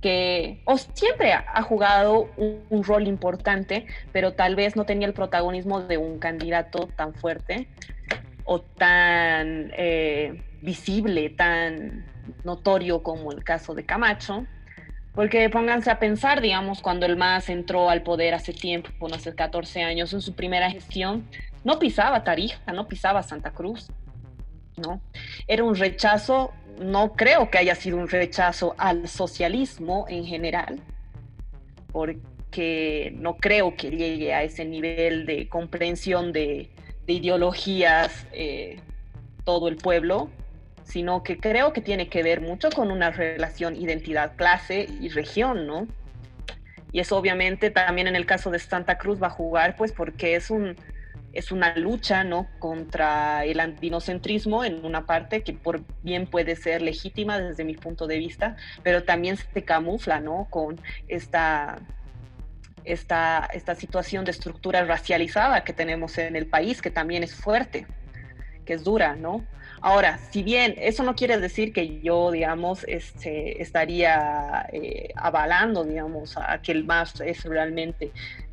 [0.00, 0.62] que
[0.94, 6.18] siempre ha jugado un, rol importante, pero tal vez no tenía el protagonismo de un
[6.18, 7.68] candidato tan fuerte
[8.44, 12.06] o tan eh, visible, tan
[12.44, 14.46] notorio como el caso de Camacho.
[15.14, 19.34] Porque pónganse a pensar, digamos, cuando el MAS entró al poder hace tiempo, bueno, hace
[19.34, 21.26] 14 años, en su primera gestión,
[21.64, 23.90] no pisaba Tarija, no pisaba Santa Cruz,
[24.78, 25.00] ¿no?
[25.46, 30.80] Era un rechazo, no creo que haya sido un rechazo al socialismo en general,
[31.92, 36.70] porque no creo que llegue a ese nivel de comprensión de,
[37.06, 38.80] ideologías eh,
[39.44, 40.28] todo el pueblo,
[40.84, 45.66] sino que creo que tiene que ver mucho con una relación identidad, clase y región,
[45.66, 45.86] ¿no?
[46.92, 50.34] Y eso obviamente también en el caso de Santa Cruz va a jugar, pues porque
[50.34, 50.76] es un
[51.32, 52.48] es una lucha, ¿no?
[52.58, 58.06] Contra el andinocentrismo en una parte que por bien puede ser legítima desde mi punto
[58.06, 60.46] de vista, pero también se camufla, ¿no?
[60.50, 61.78] Con esta
[62.84, 67.86] esta, esta situación de estructura racializada que tenemos en el país, que también es fuerte,
[68.64, 69.44] que es dura, ¿no?
[69.80, 76.36] Ahora, si bien eso no quiere decir que yo, digamos, este, estaría eh, avalando, digamos,
[76.36, 78.10] a que el MAS es realmente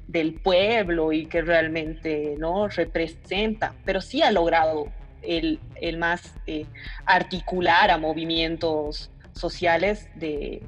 [0.08, 4.88] del pueblo y que realmente no representa, pero sí ha logrado
[5.22, 6.66] el, el más eh,
[7.06, 10.62] articular a movimientos sociales de,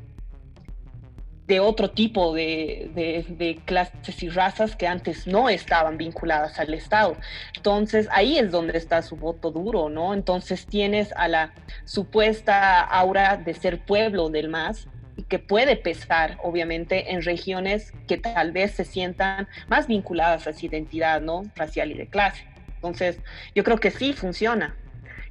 [1.48, 7.16] de otro tipo de, clases y razas que antes no estaban vinculadas al Estado.
[7.56, 10.14] Entonces ahí es donde está su voto duro, ¿no?
[10.14, 11.54] Entonces tienes a la
[11.86, 18.18] supuesta aura de ser pueblo del MAS y que puede pesar, obviamente, en regiones que
[18.18, 21.44] tal vez se sientan más vinculadas a esa identidad, ¿no?
[21.56, 22.46] Racial y de clase.
[22.76, 23.20] Entonces,
[23.56, 24.78] yo creo que sí funciona.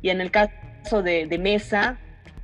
[0.02, 1.98] Y en el caso de, Mesa,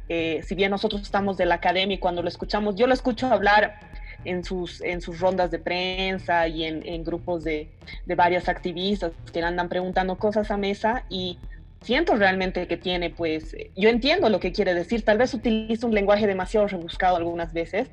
[0.08, 3.26] eh, si bien nosotros estamos de la academia y cuando lo escuchamos, yo lo escucho
[3.26, 3.80] hablar
[4.24, 7.72] en sus, en sus rondas de prensa y en, grupos de,
[8.06, 11.38] de varios activistas que andan preguntando cosas a mesa y
[11.82, 15.94] siento realmente que tiene, pues, yo entiendo lo que quiere decir, tal vez utiliza un
[15.94, 17.90] lenguaje demasiado rebuscado algunas veces,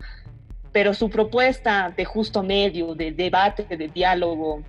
[0.71, 4.63] pero su propuesta de justo medio, de debate, de diálogo,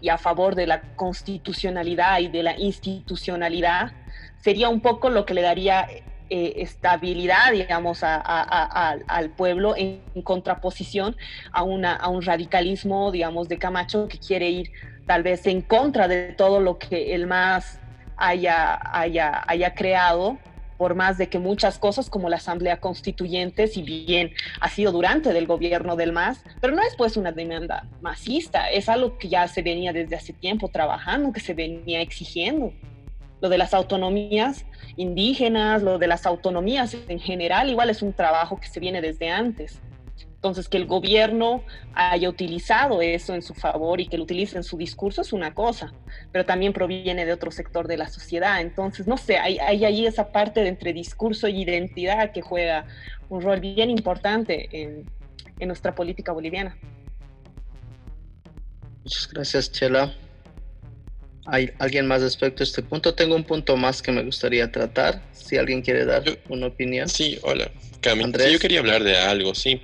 [0.00, 3.92] y a favor de la constitucionalidad y de la institucionalidad,
[4.40, 5.86] sería un poco lo que le daría
[6.28, 11.16] eh, estabilidad, digamos, al pueblo en, contraposición
[11.52, 14.70] a, una, a un radicalismo, digamos, de Camacho que quiere ir
[15.06, 17.80] tal vez en contra de todo lo que el MAS
[18.16, 20.38] haya, haya, haya creado
[20.76, 25.32] por más de que muchas cosas como la Asamblea Constituyente, si bien ha sido durante
[25.32, 29.48] del gobierno del MAS, pero no es pues una demanda masista, es algo que ya
[29.48, 32.72] se venía desde hace tiempo trabajando, que se venía exigiendo.
[33.40, 34.64] Lo de las autonomías
[34.96, 39.30] indígenas, lo de las autonomías en general, igual es un trabajo que se viene desde
[39.30, 39.80] antes.
[40.36, 44.62] Entonces, que el gobierno haya utilizado eso en su favor y que lo utilice en
[44.62, 45.92] su discurso es una cosa,
[46.30, 48.60] pero también proviene de otro sector de la sociedad.
[48.60, 52.86] Entonces, no sé, hay, hay ahí esa parte de entre discurso y identidad que juega
[53.28, 55.10] un rol bien importante en,
[55.58, 56.76] en nuestra política boliviana.
[59.02, 60.14] Muchas gracias, Chela.
[61.46, 63.14] ¿Hay alguien más respecto a este punto?
[63.14, 67.08] Tengo un punto más que me gustaría tratar, si alguien quiere dar una opinión.
[67.08, 68.24] Sí, hola, Cami.
[68.50, 69.80] yo quería hablar de algo, sí.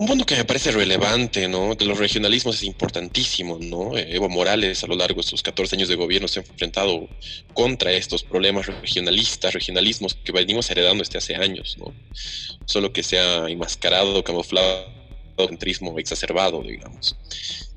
[0.00, 1.74] Un punto que me parece relevante, ¿no?
[1.74, 3.98] De los regionalismos es importantísimo, ¿no?
[3.98, 7.06] Evo Morales a lo largo de sus 14 años de gobierno se ha enfrentado
[7.52, 11.94] contra estos problemas regionalistas, regionalismos que venimos heredando desde hace años, ¿no?
[12.64, 14.99] Solo que se ha enmascarado, camuflado,
[15.48, 17.16] centrismo exacerbado, digamos.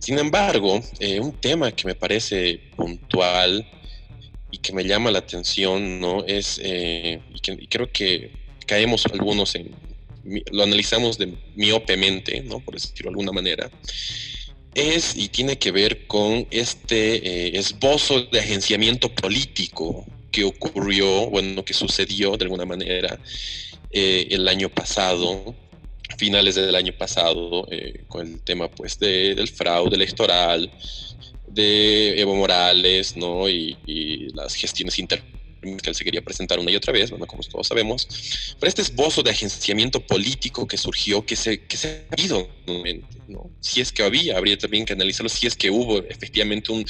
[0.03, 3.65] Sin embargo, eh, un tema que me parece puntual
[4.51, 6.25] y que me llama la atención, ¿no?
[6.25, 8.31] Es, eh, y, creo que
[8.67, 9.71] caemos algunos en,
[10.51, 12.59] lo analizamos de miopemente, ¿no?
[12.59, 13.71] por decirlo de alguna manera,
[14.75, 21.63] es y tiene que ver con este eh, esbozo de agenciamiento político que ocurrió, bueno,
[21.63, 23.17] que sucedió de alguna manera
[23.91, 25.55] el año pasado,
[26.17, 30.71] finales del año pasado, eh, con el tema pues del fraude electoral,
[31.47, 33.49] de Evo Morales, ¿no?
[33.49, 35.32] Y, y las gestiones internas
[35.81, 38.07] que se quería presentar una y otra vez, bueno, como todos sabemos,
[38.59, 42.47] pero este esbozo de agenciamiento político que surgió, que se, que se ha habido,
[43.27, 43.49] ¿no?
[43.61, 46.85] Si es que había, habría también que analizarlo, si es que hubo efectivamente un,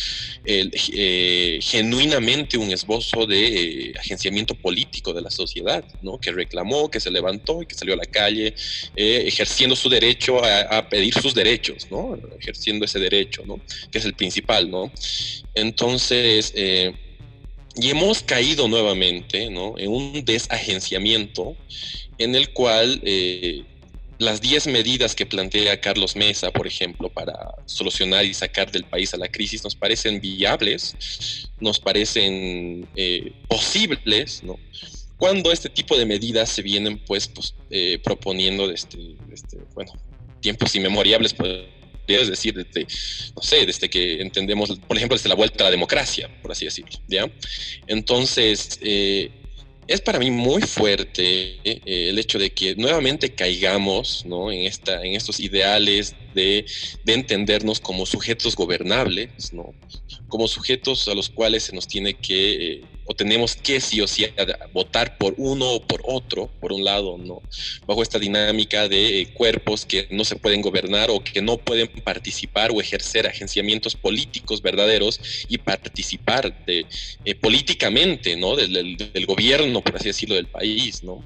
[0.45, 6.19] eh, genuinamente un esbozo de eh, agenciamiento político de la sociedad, ¿no?
[6.19, 8.55] Que reclamó, que se levantó y que salió a la calle
[8.95, 12.17] eh, ejerciendo su derecho a, a, pedir sus derechos, ¿no?
[12.39, 13.61] Ejerciendo ese derecho, ¿no?
[13.91, 14.91] Que es el principal, ¿no?
[15.53, 16.93] Entonces, eh,
[17.75, 21.55] y hemos caído nuevamente en un desagenciamiento
[22.17, 23.63] en el cual eh,
[24.19, 29.13] las 10 medidas que plantea Carlos Mesa, por ejemplo, para solucionar y sacar del país
[29.13, 34.59] a la crisis, nos parecen viables, nos parecen eh, posibles, ¿no?
[35.17, 39.93] cuando este tipo de medidas se vienen pues, pues eh, proponiendo desde, este, bueno,
[40.41, 41.61] tiempos inmemoriales, pues,
[42.07, 42.87] es decir, desde,
[43.35, 46.65] no sé, desde que entendemos, por ejemplo, desde la vuelta a la democracia, por así
[46.65, 47.29] decirlo, ¿ya?
[47.87, 49.31] Entonces, eh,
[49.87, 54.51] es para mí muy fuerte eh, el hecho de que nuevamente caigamos ¿no?
[54.51, 56.65] en, esta, en estos ideales de,
[57.03, 59.73] de, entendernos como sujetos gobernables, ¿no?
[60.27, 64.07] como sujetos a los cuales se nos tiene que eh, o tenemos que sí o
[64.07, 64.25] sí
[64.71, 67.41] votar por uno o por otro, por un lado, ¿no?
[67.85, 71.87] Bajo esta dinámica de eh, cuerpos que no se pueden gobernar o que no pueden
[72.03, 76.85] participar o ejercer agenciamientos políticos verdaderos y participar de,
[77.25, 78.55] eh, políticamente, ¿no?
[78.55, 81.23] Del, del, gobierno, por así decirlo, del país, ¿no?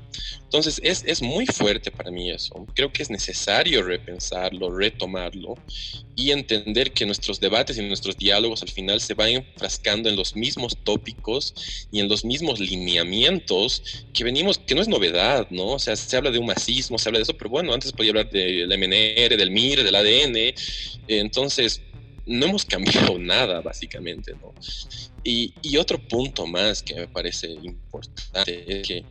[0.47, 2.65] Entonces es, es muy fuerte para mí eso.
[2.73, 5.55] Creo que es necesario repensarlo, retomarlo
[6.15, 10.37] y entender que nuestros debates y nuestros diálogos al final se van enfrascando en los
[10.37, 15.73] mismos tópicos y en los mismos lineamientos que venimos, que no es novedad, ¿no?
[15.73, 18.11] O sea, se habla de un masismo, se habla de eso, pero bueno, antes podía
[18.11, 20.53] hablar del MNR, del MIR, del ADN,
[21.09, 21.81] entonces
[22.25, 24.53] no hemos cambiado nada, básicamente, ¿no?
[25.25, 29.03] Y, y otro punto más que me parece importante es que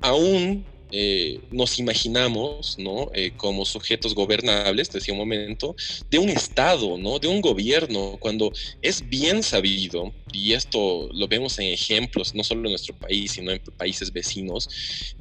[0.00, 3.10] aún eh, nos imaginamos, ¿no?
[3.14, 5.76] Eh, como sujetos gobernables, decía un momento,
[6.10, 7.18] de un Estado, ¿no?
[7.20, 12.62] De un gobierno, cuando es bien sabido, y esto lo vemos en ejemplos, no solo
[12.62, 14.68] en nuestro país, sino en países vecinos,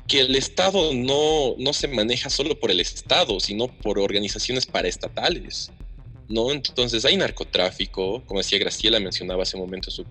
[0.07, 5.71] que el Estado no, no se maneja solo por el Estado, sino por organizaciones paraestatales.
[6.27, 6.51] ¿No?
[6.51, 10.05] Entonces hay narcotráfico, como decía Graciela, mencionaba hace un momento su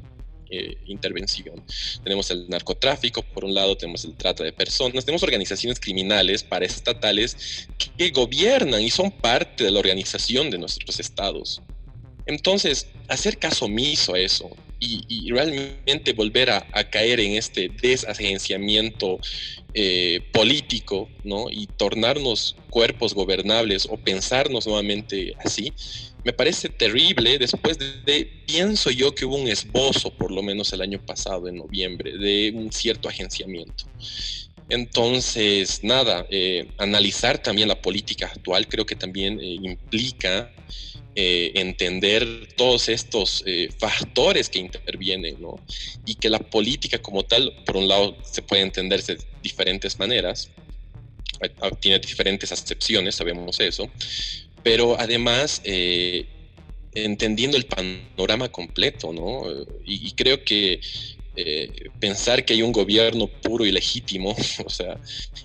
[0.51, 1.63] eh, intervención.
[2.03, 7.69] Tenemos el narcotráfico, por un lado, tenemos el trata de personas, tenemos organizaciones criminales paraestatales
[7.97, 11.61] que gobiernan y son parte de la organización de nuestros estados.
[12.27, 19.20] Entonces, hacer caso omiso a eso y, realmente volver a, caer en este desagenciamiento
[19.74, 21.51] eh, político, ¿no?
[21.51, 25.72] Y tornarnos cuerpos gobernables o pensarnos nuevamente así,
[26.24, 30.83] me parece terrible después de, pienso yo que hubo un esbozo, por lo menos el
[30.83, 33.85] año pasado, en noviembre, de un cierto agenciamiento.
[34.68, 40.53] Entonces, nada, eh, analizar también la política actual creo que también eh, implica
[41.21, 43.45] eh, entender todos estos
[43.79, 45.57] factores que intervienen, ¿no?
[46.07, 50.49] Y que la política como tal, por un lado, se puede entender de diferentes maneras,
[51.81, 53.91] tiene diferentes acepciones, sabemos eso,
[54.62, 55.61] pero además
[56.95, 59.45] entendiendo el panorama completo, ¿no?
[59.85, 60.81] y creo que
[61.41, 64.99] eh, pensar que hay un gobierno puro y legítimo, o sea,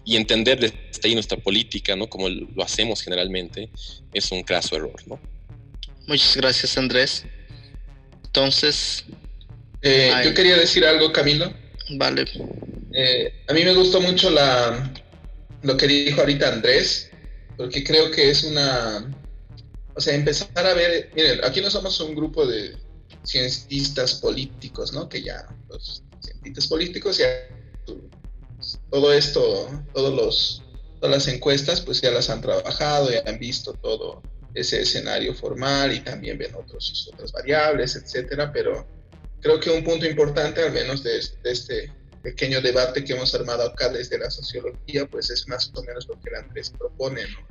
[0.04, 2.10] y entender desde ahí nuestra política, ¿no?
[2.10, 3.70] Como lo hacemos generalmente,
[4.12, 5.20] es un craso error, ¿no?
[6.08, 7.26] Muchas gracias, Andrés.
[8.26, 9.06] Entonces...
[9.82, 11.54] Eh, yo quería decir algo, Camilo.
[11.98, 12.26] Vale.
[12.94, 14.92] Eh, a mí me gustó mucho la,
[15.62, 17.10] lo que dijo ahorita Andrés,
[17.58, 19.12] porque creo que es una...
[19.96, 22.76] O sea, empezar a ver, miren, aquí no somos un grupo de,
[23.24, 25.08] cientistas políticos, ¿no?
[25.08, 27.28] Que ya los cientistas políticos ya
[28.90, 30.64] todo esto, todos los,
[31.00, 34.22] todas las encuestas, pues ya las han trabajado y han visto todo
[34.54, 38.88] ese escenario formal y también ven otros, otras variables, etcétera, pero
[39.42, 41.92] creo que un punto importante, al menos de, este
[42.22, 46.20] pequeño debate que hemos armado acá desde la sociología, pues es más o menos lo
[46.20, 47.48] que Andrés propone, ¿no?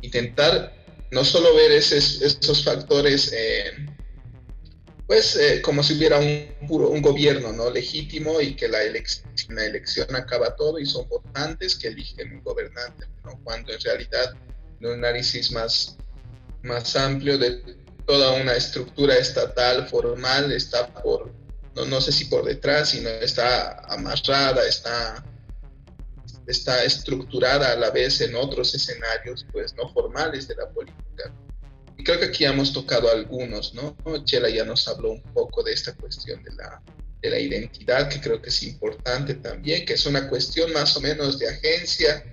[0.00, 0.72] intentar
[1.10, 3.72] no solo ver esos factores eh,
[5.08, 7.70] pues eh, como si hubiera un, puro, un gobierno ¿no?
[7.70, 8.80] legítimo y que la,
[9.48, 13.40] la elección acaba todo y son votantes que eligen un gobernante, ¿no?
[13.42, 14.34] cuando en realidad
[14.82, 15.96] un análisis más,
[16.62, 21.32] más amplio de toda una estructura estatal formal está por,
[21.74, 25.24] no, no sé si por detrás, sino está amarrada, está,
[26.46, 31.32] está estructurada a la vez en otros escenarios pues no formales de la política
[31.98, 33.96] y creo que aquí hemos tocado algunos, ¿no?
[34.24, 36.80] Chela ya nos habló un poco de esta cuestión de la,
[37.20, 41.00] de la identidad, que creo que es importante también, que es una cuestión más o
[41.00, 42.24] menos de agencia,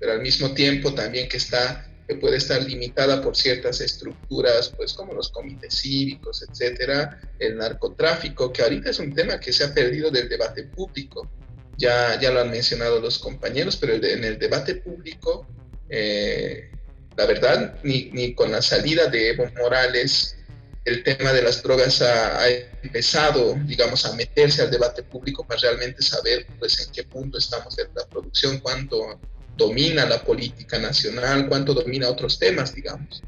[0.00, 4.92] pero al mismo tiempo también que está que puede estar limitada por ciertas estructuras, pues
[4.92, 9.74] como los comités cívicos, etcétera, el narcotráfico, que ahorita es un tema que se ha
[9.74, 11.30] perdido del debate público.
[11.78, 15.46] Ya, ya lo han mencionado los compañeros, pero en el debate público
[15.88, 16.70] eh,
[17.16, 20.36] la verdad, ni, ni, con la salida de Evo Morales
[20.84, 22.48] el tema de las drogas ha,
[22.82, 27.78] empezado, digamos, a meterse al debate público para realmente saber, pues, en qué punto estamos
[27.78, 29.20] en la producción, cuánto
[29.56, 33.22] domina la política nacional, cuánto domina otros temas, digamos.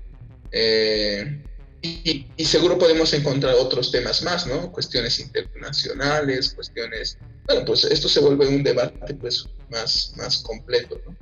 [0.53, 1.43] Eh,
[1.83, 4.73] y, seguro podemos encontrar otros temas más, ¿no?
[4.73, 7.19] Cuestiones internacionales, cuestiones...
[7.45, 11.15] Bueno, pues esto se vuelve un debate, pues, más, más completo, ¿no?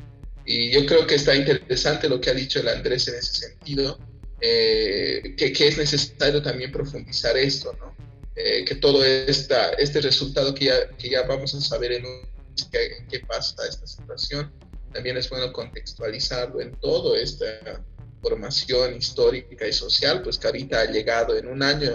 [0.44, 3.98] Y yo creo que está interesante lo que ha dicho el Andrés en ese sentido,
[4.40, 7.96] eh, que, que, es necesario también profundizar esto, ¿no?
[8.36, 12.22] Eh, que todo esta, este resultado que ya, que ya vamos a saber en un,
[12.70, 14.52] qué, qué pasa esta situación,
[14.92, 17.82] también es bueno contextualizarlo en todo esta
[18.20, 21.90] formación histórica y social, pues que ahorita ha llegado en un año,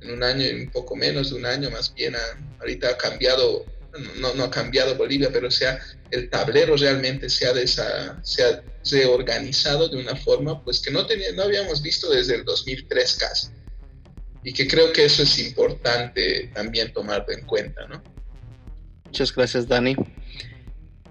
[0.00, 2.14] en un año, un poco menos de un año más bien,
[2.60, 3.64] ahorita ha cambiado
[4.18, 5.78] no, no ha cambiado Bolivia, pero sea,
[6.10, 11.06] el tablero realmente se ha, desa, se ha reorganizado de una forma pues que no,
[11.06, 13.48] tenía, no habíamos visto desde el 2003 casi.
[14.44, 18.02] Y que creo que eso es importante también tomarlo en cuenta, ¿no?
[19.06, 19.96] Muchas gracias, Dani.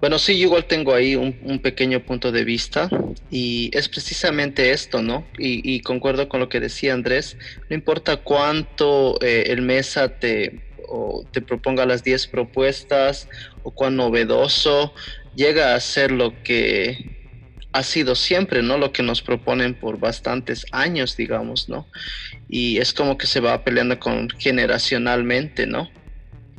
[0.00, 2.90] Bueno, sí, igual tengo ahí un, un, pequeño punto de vista
[3.30, 5.26] y es precisamente esto, ¿no?
[5.38, 7.36] Y, y concuerdo con lo que decía Andrés,
[7.70, 13.28] no importa cuánto eh, el MESA te, o te proponga las 10 propuestas
[13.62, 14.92] o cuán novedoso
[15.34, 17.16] llega a ser lo que
[17.72, 18.78] ha sido siempre, ¿no?
[18.78, 21.88] Lo que nos proponen por bastantes años, digamos, ¿no?
[22.48, 25.90] Y es como que se va peleando con generacionalmente, ¿no?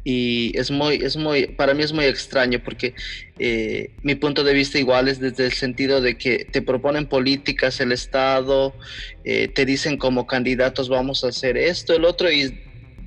[0.09, 2.95] Y es muy, es muy, para mí es muy extraño porque
[3.39, 7.81] eh, mi punto de vista igual es desde el sentido de que te proponen políticas
[7.81, 8.73] el Estado,
[9.25, 12.57] eh, te dicen como candidatos vamos a hacer esto, el otro, y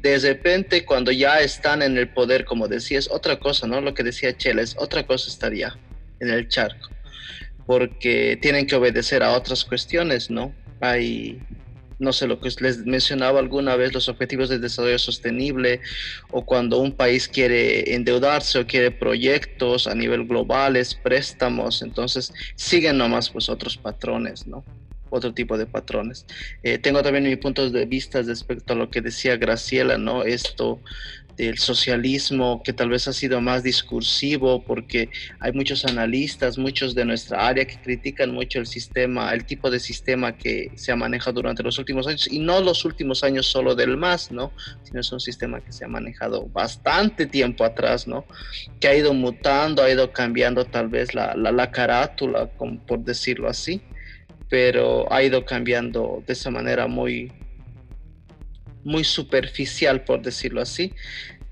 [0.02, 3.80] de repente cuando ya están en el poder, como decías, otra cosa, ¿no?
[3.80, 5.74] Lo que decía Chela es otra cosa estaría
[6.18, 6.90] en el charco,
[7.64, 10.54] porque tienen que obedecer a otras cuestiones, ¿no?
[10.82, 11.40] Hay,
[12.00, 15.80] no sé, lo que les mencionaba alguna vez, los objetivos de desarrollo sostenible,
[16.30, 22.98] o cuando un país quiere endeudarse o quiere proyectos a nivel globales, préstamos, entonces siguen
[22.98, 24.64] nomás pues otros patrones, ¿no?
[25.10, 26.24] otro tipo de patrones.
[26.62, 30.22] Eh, tengo también mi punto de vista respecto a lo que decía Graciela, ¿no?
[30.22, 30.80] Esto
[31.36, 37.04] del socialismo que tal vez ha sido más discursivo porque hay muchos analistas, muchos de
[37.04, 41.34] nuestra área que critican mucho el sistema, el tipo de sistema que se ha manejado
[41.34, 44.52] durante los últimos años y no los últimos años solo del MAS, ¿no?
[44.82, 48.24] Sino es un sistema que se ha manejado bastante tiempo atrás, ¿no?
[48.78, 53.48] Que ha ido mutando, ha ido cambiando tal vez la, la, la carátula, por decirlo
[53.48, 53.80] así,
[54.48, 57.32] pero ha ido cambiando de esa manera muy,
[58.84, 60.92] muy superficial, por decirlo así,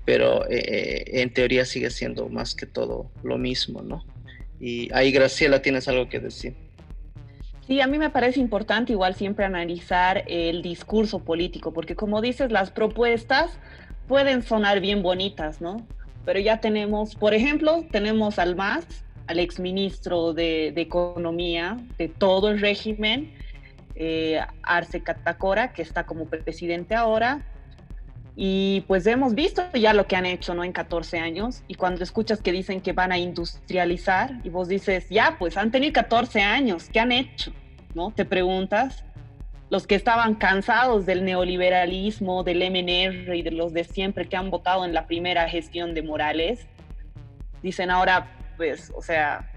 [0.05, 4.05] pero eh, eh, en teoría sigue siendo más que todo lo mismo, ¿no?
[4.59, 6.55] Y ahí, Graciela, tienes algo que decir.
[7.67, 12.51] Sí, a mí me parece importante igual siempre analizar el discurso político, porque como dices,
[12.51, 13.51] las propuestas
[14.07, 15.85] pueden sonar bien bonitas, ¿no?
[16.25, 18.85] Pero ya tenemos, por ejemplo, tenemos al MAS,
[19.27, 23.31] al exministro de, de Economía de todo el régimen,
[23.99, 27.45] eh, Arce Catacora, que está como presidente ahora.
[28.35, 30.63] Y pues hemos visto ya lo que han hecho, ¿no?
[30.63, 31.63] En 14 años.
[31.67, 35.71] Y cuando escuchas que dicen que van a industrializar y vos dices, ya, pues han
[35.71, 37.51] tenido 14 años, ¿qué han hecho?
[37.93, 38.11] ¿No?
[38.11, 39.03] Te preguntas.
[39.69, 44.49] Los que estaban cansados del neoliberalismo, del MNR y de los de siempre que han
[44.49, 46.65] votado en la primera gestión de Morales,
[47.61, 49.51] dicen ahora, pues, o sea,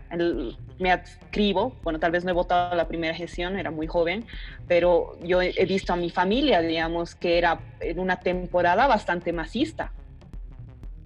[0.82, 4.26] me adscribo, bueno, tal vez no he votado la primera gestión, era muy joven,
[4.68, 9.92] pero yo he visto a mi familia, digamos, que era en una temporada bastante masista.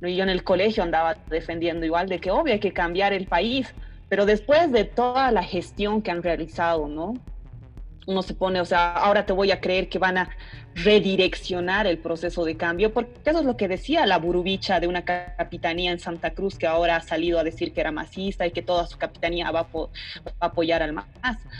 [0.03, 3.27] Y yo en el colegio andaba defendiendo igual de que obvio hay que cambiar el
[3.27, 3.75] país,
[4.09, 7.15] pero después de toda la gestión que han realizado, ¿no?
[8.07, 10.31] Uno se pone, o sea, ahora te voy a creer que van a
[10.75, 15.05] redireccionar el proceso de cambio, porque eso es lo que decía la burubicha de una
[15.05, 18.63] capitanía en Santa Cruz que ahora ha salido a decir que era masista y que
[18.63, 19.67] toda su capitanía va a,
[20.41, 21.07] a apoyar al MAS,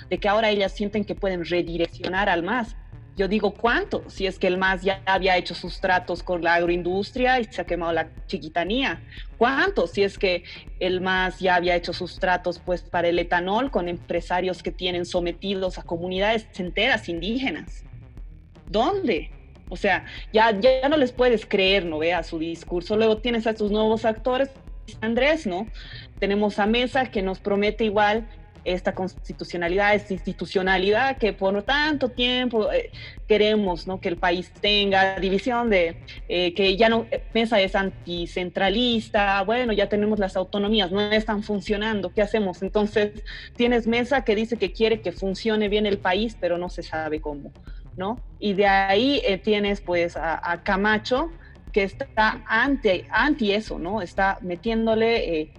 [0.09, 2.77] de que ahora ellas sienten que pueden redireccionar al MAS.
[3.17, 4.05] Yo digo, ¿cuánto?
[4.09, 7.63] Si es que el MAS ya había hecho sus tratos con la agroindustria y se
[7.63, 9.03] ha quemado la chiquitanía.
[9.39, 9.87] ¿Cuánto?
[9.87, 10.45] Si es que
[10.81, 15.07] el MAS ya había hecho sus tratos pues, para el etanol con empresarios que tienen
[15.07, 17.85] sometidos a comunidades enteras indígenas.
[18.69, 19.31] ¿Dónde?
[19.71, 20.05] O sea,
[20.35, 21.99] ya, ya no les puedes creer, ¿no?
[21.99, 22.99] Vea su discurso.
[22.99, 24.51] Luego tienes a estos nuevos actores,
[25.01, 25.67] Andrés, ¿no?
[26.19, 28.29] Tenemos a Mesa que nos promete igual
[28.67, 32.91] esta constitucionalidad, esta institucionalidad que por tanto tiempo eh,
[33.29, 34.01] queremos ¿no?
[34.01, 35.97] que el país tenga, división de
[36.29, 42.13] eh, que ya no, Mesa es anticentralista, bueno, ya tenemos las autonomías, no están funcionando,
[42.13, 42.63] ¿qué hacemos?
[42.63, 43.13] Entonces
[43.55, 47.21] tienes Mesa que dice que quiere que funcione bien el país, pero no se sabe
[47.21, 47.53] cómo,
[47.97, 48.21] ¿no?
[48.41, 51.31] Y de ahí eh, tienes pues a, Camacho
[51.73, 54.03] que está anti, anti eso, ¿no?
[54.03, 55.53] Está metiéndole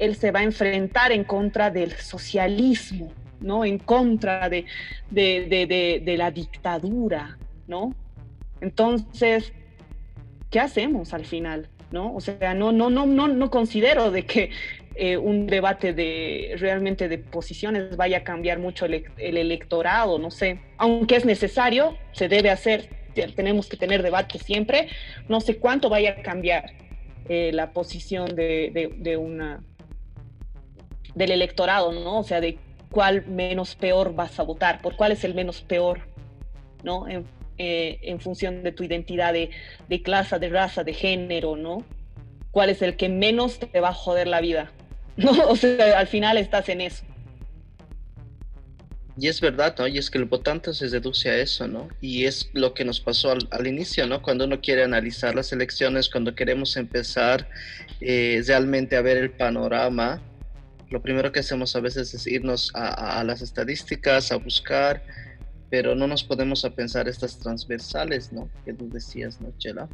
[0.00, 3.64] él se va a enfrentar en contra del socialismo, ¿no?
[3.64, 4.64] En contra de,
[5.10, 7.38] de, la dictadura,
[7.68, 7.94] ¿no?
[8.60, 9.52] Entonces,
[10.50, 11.68] ¿qué hacemos al final?
[11.92, 12.14] ¿No?
[12.14, 14.50] O sea, no, no, no, no, no considero de que
[14.94, 20.60] eh, un debate de realmente de posiciones vaya a cambiar mucho el, electorado, no sé.
[20.78, 22.88] Aunque es necesario, se debe hacer,
[23.34, 24.88] tenemos que tener debate siempre,
[25.28, 26.72] no sé cuánto vaya a cambiar
[27.28, 29.62] eh, la posición de, de, una,
[31.14, 32.20] del electorado, ¿no?
[32.20, 32.58] O sea, de
[32.90, 36.00] cuál menos peor vas a votar, por cuál es el menos peor,
[36.82, 37.08] ¿no?
[37.08, 37.24] En,
[37.58, 39.50] eh, función de tu identidad de,
[40.02, 41.84] clase, de raza, de género, ¿no?
[42.50, 44.72] ¿Cuál es el que menos te va a joder la vida?
[45.16, 45.30] ¿No?
[45.48, 47.04] O sea, al final estás en eso.
[49.20, 49.86] Y es verdad, ¿no?
[49.86, 51.88] Y es que el votante se deduce a eso, ¿no?
[52.00, 54.22] Y es lo que nos pasó al, inicio, ¿no?
[54.22, 57.46] Cuando uno quiere analizar las elecciones, cuando queremos empezar
[58.00, 60.22] eh, realmente a ver el panorama,
[60.90, 65.02] lo primero que hacemos a veces es irnos a, las estadísticas, a buscar,
[65.70, 68.50] pero no nos podemos a pensar estas transversales, ¿no?
[68.64, 69.88] Que tú decías, ¿no, Chela?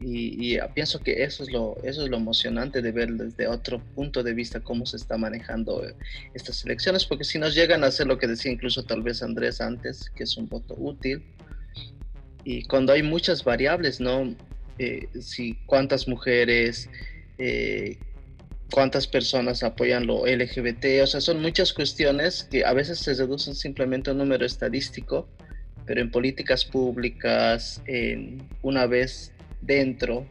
[0.00, 4.22] Y, pienso que eso es, lo, eso es lo emocionante de ver desde otro punto
[4.22, 5.94] de vista cómo se está manejando eh,
[6.34, 9.60] estas elecciones, porque si nos llegan a hacer lo que decía incluso tal vez Andrés
[9.60, 11.22] antes, que es un voto útil,
[12.44, 14.34] y cuando hay muchas variables, ¿no?
[14.78, 16.88] Eh, si cuántas mujeres,
[17.36, 17.98] eh,
[18.70, 23.54] cuántas personas apoyan lo LGBT, o sea, son muchas cuestiones que a veces se reducen
[23.54, 25.28] simplemente a un número estadístico,
[25.86, 27.82] pero en políticas públicas,
[28.62, 30.26] una vez dentro,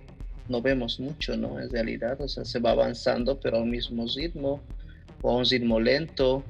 [0.48, 1.60] no vemos mucho, ¿no?
[1.60, 4.62] En realidad, o sea, se va avanzando, pero a un mismo ritmo
[5.22, 6.44] o a un ritmo lento.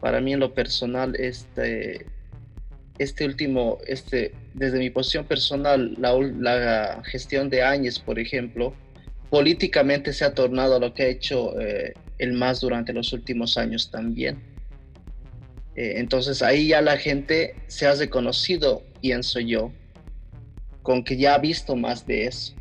[0.00, 2.06] Para mí en lo personal, este,
[2.98, 8.74] este último, este, desde mi posición personal, la, la gestión de Áñez, por ejemplo,
[9.30, 13.90] políticamente se ha tornado lo que ha hecho eh, el MAS durante los últimos años
[13.90, 14.38] también.
[15.74, 19.72] Eh, entonces ahí ya la gente se ha reconocido, pienso yo,
[20.82, 22.54] con que ya ha visto más de eso.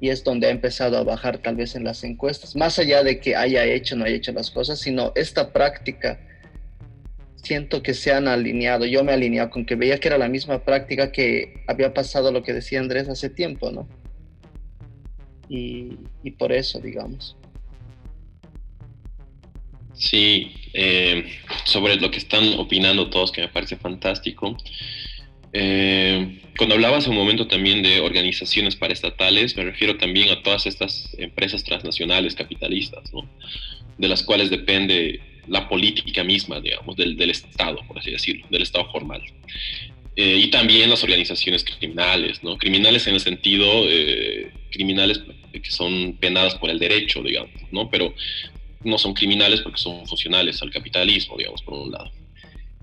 [0.00, 3.20] Y es donde ha empezado a bajar tal vez en las encuestas, más allá de
[3.20, 6.18] que haya hecho o no haya hecho las cosas, sino esta práctica
[7.44, 10.28] siento que se han alineado, yo me he alineado con que veía que era la
[10.28, 13.86] misma práctica que había pasado lo que decía Andrés hace tiempo, ¿no?
[15.48, 15.96] Y,
[16.38, 17.36] por eso, digamos.
[19.92, 21.24] Sí, eh,
[21.64, 24.56] sobre lo que están opinando todos, que me parece fantástico.
[25.52, 30.66] Eh, cuando hablaba hace un momento también de organizaciones paraestatales, me refiero también a todas
[30.66, 33.28] estas empresas transnacionales capitalistas, ¿no?
[33.98, 38.62] de las cuales depende la política misma, digamos, del, del Estado, por así decirlo, del
[38.62, 39.22] Estado formal.
[40.16, 42.56] Eh, y también las organizaciones criminales, ¿no?
[42.56, 47.90] Criminales en el sentido, eh, criminales que son penadas por el derecho, digamos, ¿no?
[47.90, 48.14] Pero
[48.84, 52.12] no son criminales porque son funcionales al capitalismo, digamos, por un lado.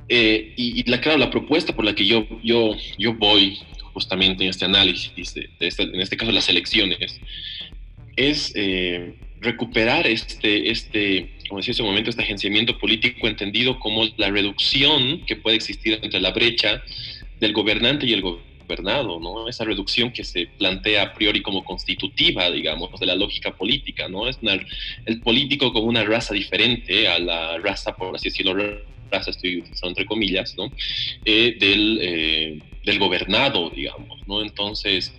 [0.09, 3.59] Eh, y, la, claro, la propuesta por la que yo, yo, yo voy
[3.93, 7.19] justamente en este análisis, de, este, en este caso las elecciones,
[8.17, 14.05] es eh, recuperar este, este, como decía hace un momento, este agenciamiento político entendido como
[14.17, 16.84] la reducción que puede existir entre la brecha
[17.41, 19.47] del gobernante y el gobernante ¿no?
[19.49, 24.27] Esa reducción que se plantea a priori como constitutiva, digamos, de la lógica política, ¿no?
[24.27, 24.39] Es
[25.05, 28.55] el político como una raza diferente a la raza, por así decirlo,
[29.11, 30.71] raza estoy utilizando entre comillas, ¿no?
[31.25, 34.41] Eh, del, eh, del gobernado, digamos, ¿no?
[34.41, 35.13] Entonces,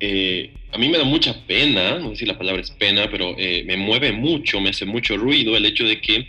[0.00, 3.36] eh, a mí me da mucha pena, no sé si la palabra es pena, pero
[3.36, 6.26] me mueve mucho, me hace mucho ruido el hecho de que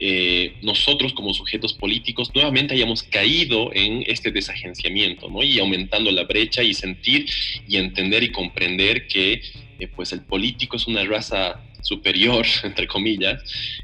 [0.00, 5.42] eh, nosotros como sujetos políticos nuevamente hayamos caído en este desagenciamiento, ¿no?
[5.42, 7.26] Y aumentando la brecha y sentir
[7.66, 9.42] y entender y comprender que
[9.78, 13.42] eh, pues el político es una raza superior, entre comillas,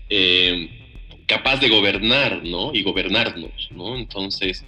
[0.08, 0.68] eh,
[1.26, 2.72] capaz de gobernar, ¿no?
[2.72, 3.96] Y gobernarnos, ¿no?
[3.96, 4.64] Entonces,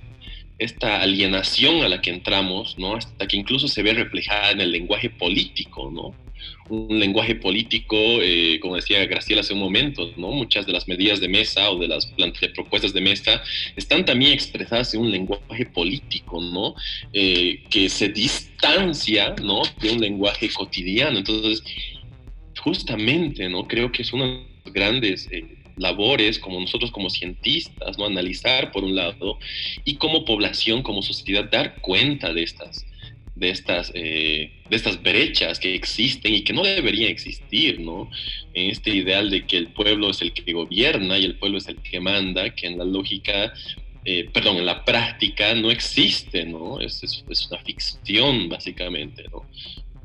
[0.58, 2.96] esta alienación a la que entramos, ¿no?
[2.96, 6.25] Hasta que incluso se ve reflejada en el lenguaje político, ¿no?
[6.68, 10.30] Un lenguaje político, eh, como decía Graciela hace un momento, ¿no?
[10.32, 12.06] Muchas de las medidas de mesa o de las
[12.54, 13.42] propuestas de mesa
[13.76, 16.74] están también expresadas en un lenguaje político, ¿no?
[17.12, 19.62] Eh, que se distancia, ¿no?
[19.80, 21.18] De un lenguaje cotidiano.
[21.18, 21.62] Entonces,
[22.58, 23.66] justamente, ¿no?
[23.66, 25.28] Creo que es una de las grandes...
[25.30, 25.44] Eh,
[25.76, 28.06] labores como nosotros como cientistas, ¿no?
[28.06, 29.38] Analizar por un lado
[29.84, 32.86] y como población, como sociedad, dar cuenta de estas,
[33.36, 38.10] de estas, eh, de estas brechas que existen y que no deberían existir, ¿no?
[38.54, 41.68] En este ideal de que el pueblo es el que gobierna y el pueblo es
[41.68, 43.52] el que manda, que en la lógica,
[44.06, 46.80] eh, perdón, en la práctica no existe, ¿no?
[46.80, 47.02] Es,
[47.50, 49.44] una ficción, básicamente, ¿no?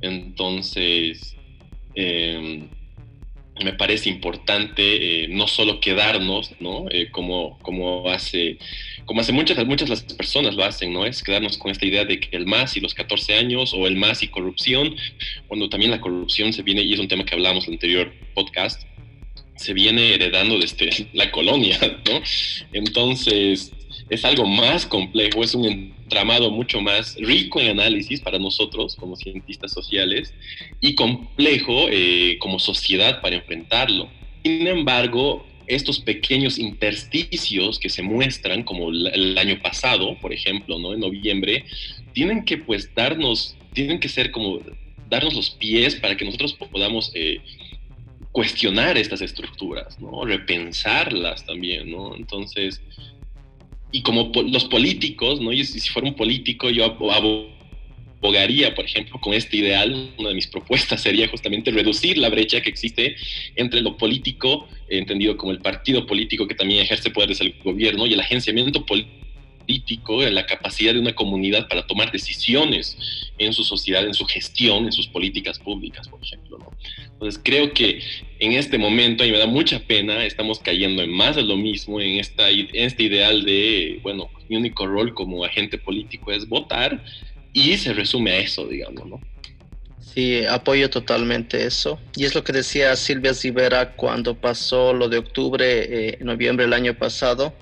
[0.02, 1.36] Entonces,
[1.96, 2.68] em,
[3.64, 6.86] me parece importante eh, no solo quedarnos, ¿no?
[7.12, 8.58] como, como hace
[9.06, 11.06] como hace muchas, muchas las personas lo hacen, ¿no?
[11.06, 13.96] Es quedarnos con esta idea de que el MAS y los 14 años o el
[13.96, 14.96] MAS y corrupción,
[15.48, 18.14] cuando también la corrupción se viene, y es un tema que hablamos en el anterior
[18.34, 18.84] podcast,
[19.56, 21.78] se viene heredando desde la colonia,
[22.10, 22.22] ¿no?
[22.74, 23.72] Entonces,
[24.10, 29.16] es algo más complejo, es un entramado mucho más rico en análisis para nosotros como
[29.16, 30.34] cientistas sociales
[30.82, 34.10] y complejo eh, como sociedad para enfrentarlo.
[34.44, 40.94] Sin embargo, estos pequeños intersticios que se muestran, como el año pasado, por ejemplo, ¿no?
[40.94, 41.64] En noviembre,
[42.12, 44.60] tienen que pues darnos, tienen que ser como
[45.10, 47.40] darnos los pies para que nosotros podamos eh,
[48.34, 50.26] cuestionar estas estructuras, ¿no?
[50.26, 52.16] Repensarlas también, ¿no?
[52.18, 52.82] Entonces,
[53.92, 55.52] y como los políticos, ¿no?
[55.52, 60.48] Y si, fuera un político, yo abogaría, por ejemplo, con este ideal, una de mis
[60.48, 63.16] propuestas sería justamente reducir la brecha que existe
[63.56, 68.14] entre lo político, entendido como el partido político que también ejerce poderes del gobierno, y
[68.14, 69.22] el agenciamiento político,
[70.08, 72.98] en la capacidad de una comunidad para tomar decisiones
[73.38, 76.60] en su sociedad, en su gestión, en sus políticas públicas, por ejemplo.
[77.14, 78.02] Entonces creo que
[78.40, 82.02] en este momento, y me da mucha pena, estamos cayendo en más de lo mismo,
[82.02, 87.04] en, esta, en este ideal de, bueno, mi único rol como agente político es votar,
[87.54, 89.22] y se resume a eso, digamos, ¿no?
[90.14, 92.00] Sí, apoyo totalmente eso.
[92.16, 96.74] Y es lo que decía Silvia Rivera cuando pasó lo de octubre, eh, noviembre del
[96.74, 97.54] año pasado,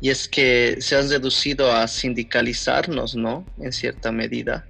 [0.00, 3.46] y es que se han reducido a sindicalizarnos, ¿no?
[3.58, 4.66] En cierta medida.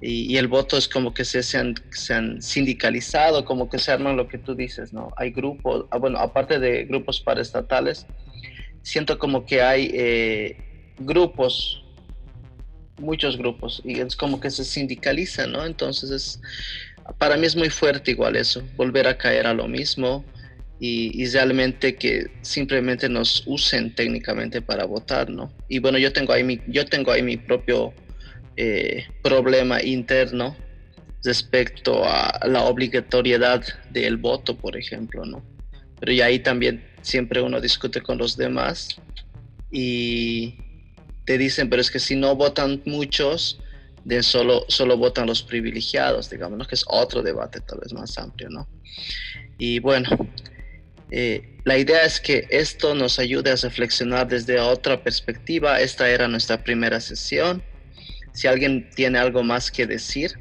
[0.00, 3.90] Y, el voto es como que se, se, han, se, han, sindicalizado, como que se
[3.90, 5.12] arman lo que tú dices, ¿no?
[5.16, 8.06] Hay grupos, ah, bueno, aparte de grupos paraestatales,
[8.82, 11.82] siento como que hay eh, grupos
[13.00, 15.64] muchos grupos y es como que se sindicaliza, ¿no?
[15.64, 16.40] Entonces es,
[17.18, 20.24] para mí es muy fuerte igual eso, volver a caer a lo mismo
[20.80, 25.52] y, realmente que simplemente nos usen técnicamente para votar, ¿no?
[25.68, 27.92] Y bueno, yo tengo ahí mi, yo tengo ahí mi propio
[28.56, 30.56] eh, problema interno
[31.24, 35.44] respecto a la obligatoriedad del voto, por ejemplo, ¿no?
[35.98, 39.00] Pero y ahí también siempre uno discute con los demás
[39.70, 40.54] y
[41.24, 43.60] te dicen, pero es que si no votan muchos,
[44.04, 48.48] de solo, solo votan los privilegiados, digamos, que es otro debate tal vez más amplio,
[48.48, 48.66] ¿no?
[49.58, 50.08] Y bueno,
[51.10, 55.80] eh, la idea es que esto nos ayude a reflexionar desde otra perspectiva.
[55.80, 57.62] Esta era nuestra primera sesión.
[58.32, 60.32] Si alguien tiene algo más que decir.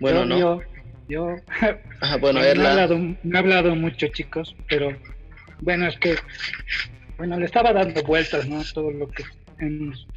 [0.00, 0.38] Bueno, no.
[0.38, 0.60] Yo,
[1.08, 1.36] yo
[2.20, 4.96] bueno, no, he hablado, no he hablado mucho, chicos, pero
[5.60, 6.16] bueno, es que,
[7.16, 8.62] bueno, le estaba dando vueltas, ¿no?
[8.72, 9.24] Todo lo que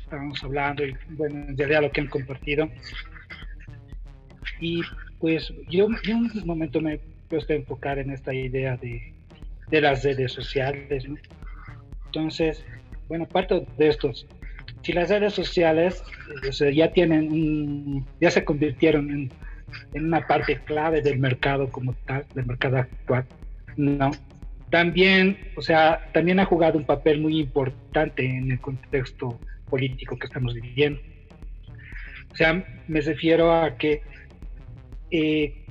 [0.04, 2.70] estábamos hablando y, bueno, en realidad lo que han compartido.
[4.60, 4.82] Y
[5.20, 7.00] pues yo, yo un momento me
[7.32, 9.14] puesto a enfocar en esta idea de,
[9.70, 11.06] de las redes sociales.
[12.08, 12.64] Entonces,
[13.08, 14.28] bueno, parte de estos,
[14.84, 16.04] si las redes sociales
[16.74, 19.32] ya tienen, ya se convirtieron en,
[19.94, 23.26] en, una parte clave del mercado como tal, del mercado actual,
[23.78, 24.12] ¿no?
[24.70, 30.28] También, o sea, también ha jugado un papel muy importante en el contexto político que
[30.28, 31.00] estamos viviendo.
[32.32, 34.02] O sea, me refiero a que
[35.12, 35.66] eh,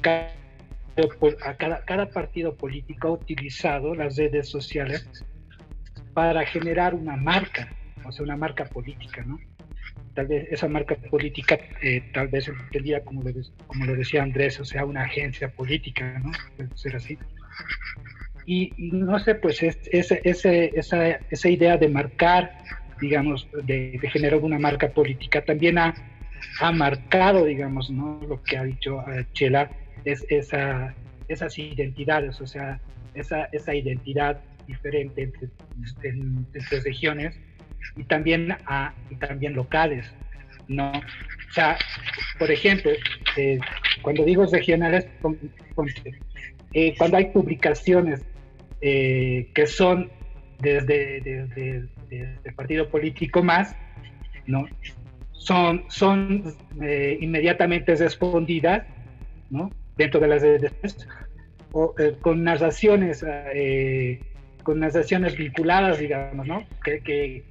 [1.44, 5.08] a cada, cada partido político ha utilizado las redes sociales
[6.14, 7.68] para generar una marca,
[8.04, 9.38] o sea, una marca política, ¿no?
[10.14, 13.30] Tal vez esa marca política, eh, tal vez entendía como, lo,
[13.66, 16.32] como lo decía Andrés, o sea, una agencia política, ¿no?
[16.56, 17.18] Puede ser así.
[18.46, 22.58] Y, no sé, pues es, esa, esa idea de marcar,
[23.00, 25.94] digamos, de, de, generar una marca política también ha,
[26.60, 28.20] ha marcado, digamos, ¿no?
[28.28, 29.70] Lo que ha dicho eh, Chela,
[30.04, 30.94] es esa,
[31.28, 32.80] esas identidades, o sea,
[33.14, 37.38] esa, esa identidad diferente entre, regiones
[37.96, 40.06] y también, a, también locales,
[40.68, 40.92] ¿no?
[40.92, 41.76] O sea,
[42.38, 42.90] por ejemplo,
[43.36, 43.58] eh,
[44.02, 45.06] cuando digo regionales,
[46.72, 48.22] eh, cuando hay publicaciones
[48.80, 50.10] eh, que son
[50.60, 51.88] desde, desde,
[52.44, 53.74] el partido político más,
[54.46, 54.66] ¿no?
[55.32, 56.54] Son, son
[57.20, 58.86] inmediatamente respondidas,
[59.48, 59.70] ¿no?
[60.00, 60.72] Dentro de las redes
[61.98, 64.18] eh, con narraciones eh,
[64.62, 67.44] con narraciones vinculadas digamos no que,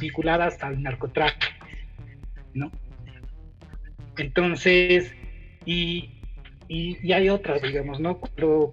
[0.00, 1.46] vinculadas al narcotráfico
[2.54, 2.72] no
[4.18, 5.14] entonces
[5.64, 6.10] y,
[6.66, 8.18] y, hay otras digamos no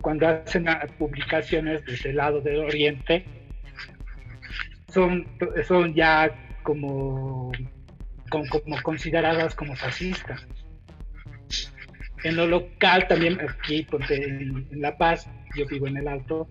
[0.01, 0.65] cuando hacen
[0.97, 3.25] publicaciones desde el lado del oriente
[4.87, 5.27] son
[5.67, 6.31] son ya
[6.63, 7.51] como
[8.31, 10.47] como consideradas como fascistas
[12.23, 16.47] en lo local también, aquí en, La Paz, yo vivo en el Alto,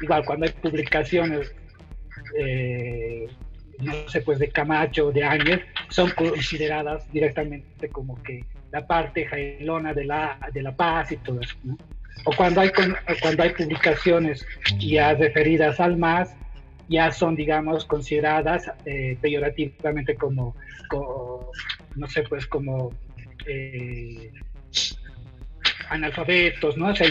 [0.00, 1.54] igual cuando hay publicaciones,
[2.38, 3.26] eh,
[3.78, 9.94] no sé, pues de Camacho, de Ángel, son consideradas directamente como que la parte jailona
[9.94, 11.56] de la, de la paz y todo eso,
[12.24, 12.70] O cuando hay,
[13.20, 14.46] cuando hay publicaciones
[14.78, 16.36] ya referidas al MAS,
[16.88, 20.54] ya son, digamos, consideradas eh, peyorativamente como,
[21.94, 22.92] no sé, pues como
[23.46, 24.32] eh,
[25.90, 26.88] analfabetos, ¿no?
[26.88, 27.08] O sea,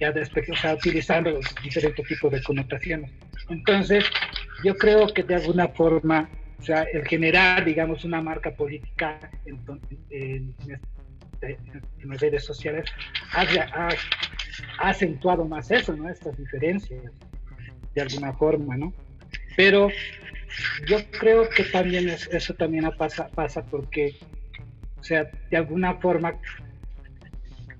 [0.00, 3.10] ya después, o sea, utilizando diferentes tipos de connotaciones.
[3.48, 4.04] Entonces,
[4.64, 6.28] yo creo que de alguna forma,
[6.58, 9.60] o sea, el generar, digamos, una marca política en,
[10.10, 10.54] en,
[11.42, 12.86] en las redes sociales
[13.32, 13.42] ha,
[13.88, 13.88] ha,
[14.88, 16.08] acentuado más eso, ¿no?
[16.08, 17.02] Estas diferencias,
[17.94, 18.92] de alguna forma, ¿no?
[19.56, 19.88] Pero
[20.86, 24.16] yo creo que también eso también pasa, pasa porque,
[24.98, 26.34] o sea, de alguna forma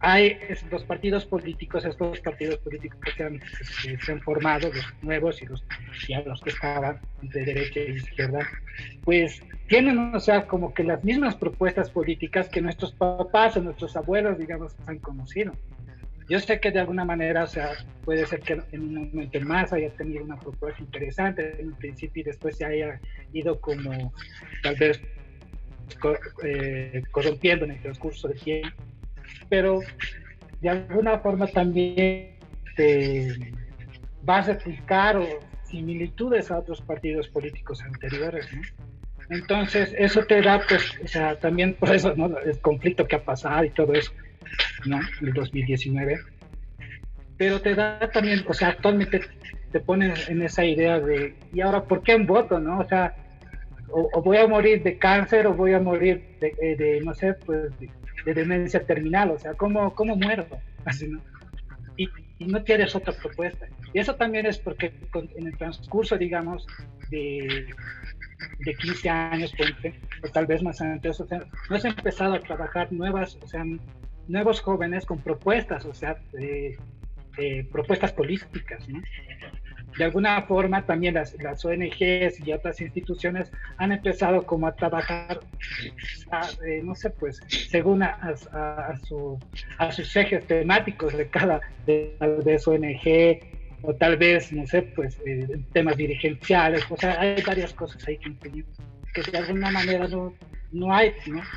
[0.03, 0.37] hay
[0.69, 5.65] los partidos políticos, estos partidos políticos que se han, formado, los nuevos y los,
[6.09, 8.41] ya los que estaban de derecha e izquierda,
[9.05, 13.97] pues tienen, o sea, como que las mismas propuestas políticas que nuestros papás o nuestros
[13.97, 15.53] abuelos, digamos, han conocido.
[16.29, 17.71] Yo sé que de alguna manera, o sea,
[18.05, 22.23] puede ser que en un momento más haya tenido una propuesta interesante en un principio
[22.23, 23.01] y después se haya
[23.33, 24.13] ido como
[24.65, 25.01] tal vez
[26.43, 28.83] eh, corrompiendo en el transcurso del tiempo
[29.49, 29.81] pero
[30.61, 32.37] de alguna forma también
[32.77, 33.53] te
[34.23, 35.27] vas a replicar o
[35.65, 38.63] similitudes a otros partidos políticos anteriores, ¿no?
[39.31, 42.39] Entonces, eso te da, pues, o sea, también por eso, ¿no?
[42.39, 44.13] El conflicto que ha pasado y todo eso,
[44.85, 45.01] ¿no?
[45.23, 46.19] El 2019.
[47.39, 49.21] Pero te da también, o sea, actualmente
[49.71, 52.81] te pones en esa idea de, ¿y ahora por qué en voto, no?
[52.81, 53.15] O sea,
[53.89, 57.35] o, voy a morir de cáncer o voy a morir de, eh, de no sé,
[57.35, 57.89] pues, de,
[58.25, 60.47] de demencia terminal, o sea, ¿cómo, cómo muero?
[60.85, 61.21] Así, ¿no?
[61.97, 62.09] y,
[62.41, 63.69] no tienes otra propuesta.
[63.95, 64.93] Y eso también es porque
[65.37, 66.67] en el transcurso, digamos,
[67.09, 67.69] de,
[68.65, 69.55] de 15 años,
[70.25, 71.27] o tal vez más antes, o
[71.71, 73.65] no has empezado a trabajar nuevas, o sea,
[74.27, 76.17] nuevos jóvenes con propuestas, o sea,
[77.71, 79.01] propuestas políticas, ¿no?
[79.99, 85.41] De alguna forma también las, las, ONGs y otras instituciones han empezado como a trabajar,
[86.67, 88.19] eh, no sé, pues, según a,
[88.53, 88.95] a,
[89.79, 92.17] a, sus ejes temáticos de cada de,
[92.67, 93.41] ONG,
[93.83, 98.17] o tal vez, no sé, pues, eh, temas dirigenciales, o sea, hay varias cosas ahí
[98.19, 98.65] que,
[99.13, 100.33] que de alguna manera no,
[100.73, 101.13] no hay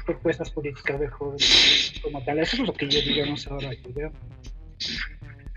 [0.05, 2.39] propuestas políticas de jóvenes como tal.
[2.39, 4.11] Eso es lo que yo digamos ahora, yo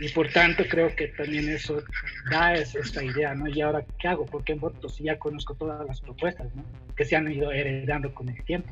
[0.01, 1.83] y por tanto creo que también eso
[2.31, 3.49] da esta idea, ¿no?
[3.49, 4.25] Y ahora, ¿qué hago?
[4.27, 6.65] ¿Por qué voto si ya conozco todas las propuestas, ¿no?
[6.97, 8.71] Que se han ido heredando con el tiempo.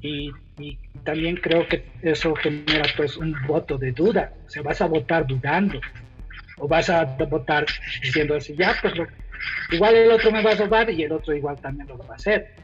[0.00, 0.32] Y,
[1.04, 5.26] también creo que eso genera pues un voto de duda, o sea, vas a votar
[5.26, 5.80] dudando,
[6.58, 7.64] o vas a votar
[8.02, 8.94] diciendo así, ya, pues
[9.70, 12.16] igual el otro me va a robar y el otro igual también lo va a
[12.16, 12.54] hacer.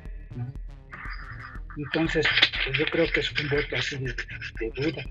[1.77, 2.27] Entonces,
[2.65, 5.05] pues yo creo que es un voto así de duda.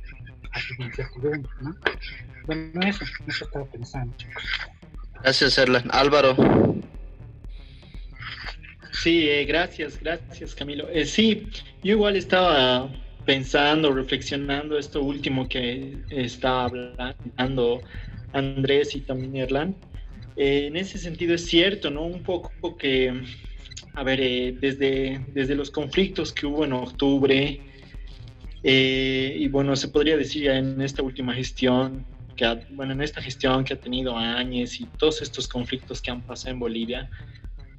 [1.62, 1.76] ¿No?
[2.46, 4.44] Bueno, eso, eso estaba pensando, chicos.
[5.22, 5.90] Gracias, Erlan.
[5.92, 6.36] Álvaro.
[8.92, 10.88] Sí, eh, gracias, gracias, Camilo.
[10.90, 11.50] Eh, sí,
[11.84, 12.90] yo igual estaba
[13.26, 17.82] pensando, reflexionando esto último que estaba hablando
[18.34, 19.76] Andrés y también Erlan.
[20.36, 22.04] Eh, en ese sentido es cierto, ¿no?
[22.04, 23.24] Un poco que,
[23.94, 24.20] a ver,
[24.60, 27.62] desde, desde los conflictos que hubo en octubre,
[28.64, 32.06] eh, y bueno, se podría decir ya en esta última gestión,
[32.36, 36.22] que bueno, en esta gestión que ha tenido años y todos estos conflictos que han
[36.22, 37.10] pasado en Bolivia,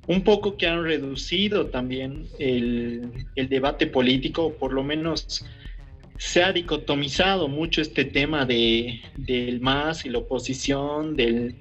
[0.07, 5.47] un poco que han reducido también el, el debate político, por lo menos
[6.19, 11.57] se ha dicotomizado mucho este tema de, del MAS y la oposición, del,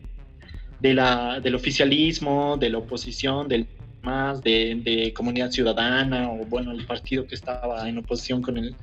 [0.81, 3.65] de la, del oficialismo, de la oposición, del
[4.03, 8.75] MAS, de, de comunidad ciudadana, o bueno, el partido que estaba en oposición con el,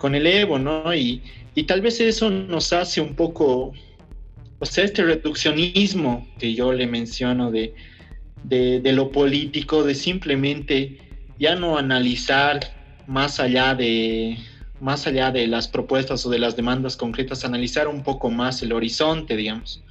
[0.00, 0.94] con el Evo, ¿no?
[0.94, 1.22] Y,
[1.54, 3.74] y tal vez eso nos hace un poco,
[4.58, 7.74] o sea, este reduccionismo que yo le menciono de,
[8.42, 10.96] de, lo político, de simplemente
[11.38, 12.60] ya no analizar
[13.06, 14.38] más allá de
[14.80, 18.72] más allá de las propuestas o de las demandas concretas, analizar un poco más el
[18.72, 19.84] horizonte, digamos.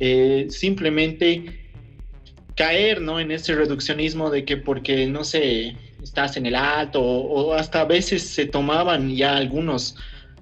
[0.00, 1.70] Eh, simplemente
[2.56, 3.20] caer ¿no?
[3.20, 7.84] en ese reduccionismo de que porque, no sé, estás en el alto o, hasta a
[7.84, 9.96] veces se tomaban ya algunos,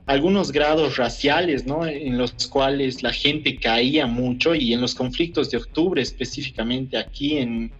[0.07, 1.87] algunos grados raciales, ¿no?
[1.87, 7.39] En los cuales la gente caía mucho y en los conflictos de octubre específicamente aquí
[7.39, 7.73] en,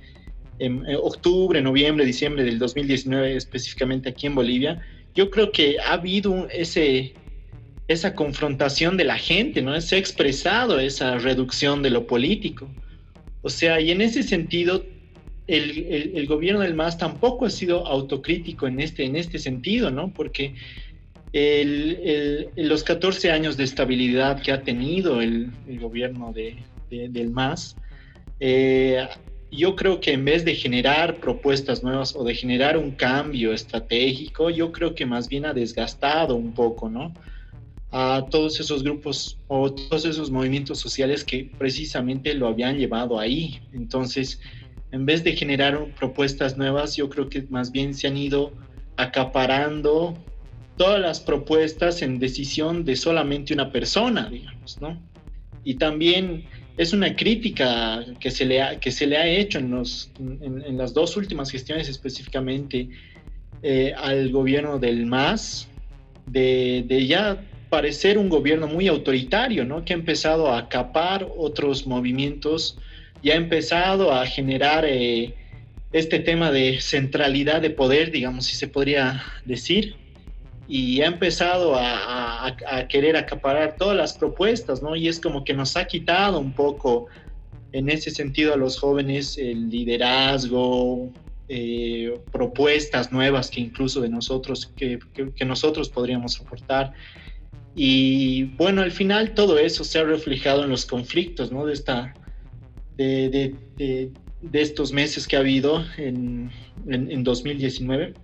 [1.03, 4.83] octubre, noviembre, diciembre del 2019 específicamente aquí en Bolivia,
[5.15, 7.13] yo creo que ha habido ese,
[7.89, 9.79] esa confrontación de la gente, ¿no?
[9.83, 12.71] Se ha expresado esa reducción de lo político.
[13.43, 14.83] O sea, y en ese sentido
[15.47, 20.13] el, gobierno del MAS tampoco ha sido autocrítico en este, en este sentido, ¿no?
[20.13, 20.55] Porque
[22.57, 26.57] los 14 años de estabilidad que ha tenido el, gobierno de,
[26.91, 27.77] del MAS,
[28.41, 29.07] eh,
[29.51, 34.51] yo creo que en vez de generar propuestas nuevas o de generar un cambio estratégico,
[34.51, 37.15] yo creo que más bien ha desgastado un poco, ¿no?
[37.93, 43.61] A todos esos grupos o todos esos movimientos sociales que precisamente lo habían llevado ahí.
[43.73, 44.41] Entonces,
[44.97, 48.53] en vez de generar propuestas nuevas, yo creo que más bien se han ido
[48.97, 50.17] acaparando
[50.79, 54.99] todas las propuestas en decisión de solamente una persona, digamos, ¿no?
[55.65, 56.45] Y también
[56.79, 60.79] es una crítica que se le ha, que se le ha hecho en, los, en,
[60.79, 62.89] las dos últimas gestiones específicamente
[63.63, 65.69] eh, al gobierno del MAS,
[66.27, 69.85] de, de, ya parecer un gobierno muy autoritario, ¿no?
[69.85, 72.79] Que ha empezado a acapar otros movimientos
[73.23, 75.35] ya ha empezado a generar eh,
[75.93, 79.97] este tema de centralidad de poder, digamos, si se podría decir,
[80.69, 82.57] y ha empezado a,
[82.89, 84.97] querer acaparar todas las propuestas, ¿no?
[84.97, 87.07] Y es como que nos ha quitado un poco
[87.73, 91.11] en ese sentido a los jóvenes el liderazgo,
[91.49, 94.99] eh, propuestas nuevas que incluso de nosotros, que,
[95.35, 96.93] que, nosotros podríamos aportar.
[97.75, 101.67] Y bueno, al final todo eso se ha reflejado en los conflictos, ¿no?
[101.67, 102.15] De esta,
[102.97, 104.11] de, de,
[104.43, 106.51] de, estos meses que ha habido en,
[106.89, 108.15] en, 2019.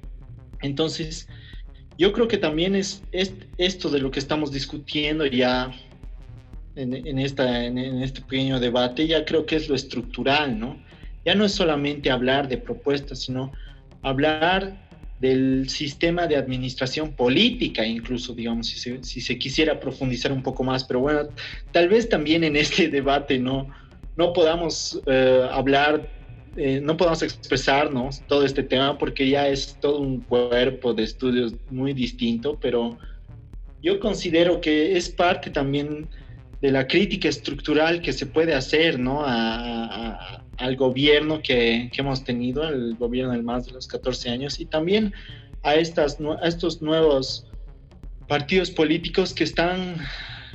[0.62, 1.28] Entonces,
[1.98, 3.02] yo creo que también es,
[3.58, 5.72] esto de lo que estamos discutiendo ya
[6.76, 10.82] en, en esta, en, este pequeño debate, ya creo que es lo estructural, ¿no?
[11.24, 13.52] Ya no es solamente hablar de propuestas, sino
[14.02, 14.82] hablar
[15.20, 20.64] del sistema de administración política, incluso, digamos, si se, si se, quisiera profundizar un poco
[20.64, 20.82] más.
[20.82, 21.28] Pero bueno,
[21.70, 23.68] tal vez también en este debate no,
[24.16, 26.08] no podamos eh, hablar,
[26.56, 31.54] eh, no podamos expresarnos todo este tema porque ya es todo un cuerpo de estudios
[31.70, 32.98] muy distinto, pero
[33.82, 36.08] yo considero que es parte también
[36.60, 39.24] de la crítica estructural que se puede hacer ¿no?
[39.26, 45.12] al gobierno que, hemos tenido, el gobierno de más de los 14 años, y también
[45.64, 47.46] a, estas, a estos nuevos
[48.28, 49.96] partidos políticos que, están,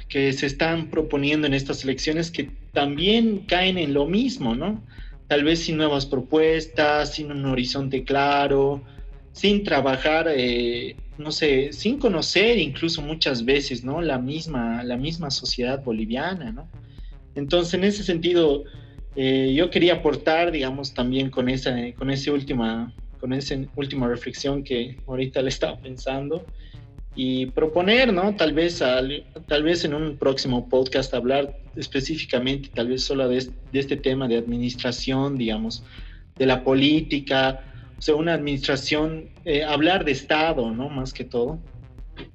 [0.07, 4.85] que se están proponiendo en estas elecciones que también caen en lo mismo, ¿no?
[5.27, 8.83] Tal vez sin nuevas propuestas, sin un horizonte claro,
[9.31, 13.99] sin trabajar eh, no sé, sin conocer incluso muchas veces, ¿no?
[13.99, 16.69] La misma, la misma sociedad boliviana, ¿no?
[17.33, 18.65] Entonces, en ese sentido,
[19.15, 24.63] eh, yo quería aportar, digamos, también con esa, con esa última, con esa última reflexión
[24.63, 26.45] que ahorita le estaba pensando
[27.19, 28.35] y proponer, ¿no?
[28.35, 33.79] Tal vez, tal vez en un próximo podcast hablar específicamente, tal vez solo de, de
[33.79, 35.83] este tema de administración, digamos,
[36.37, 37.63] de la política,
[37.97, 40.89] o sea, una administración, eh, hablar de Estado, ¿no?
[40.89, 41.57] Más que todo,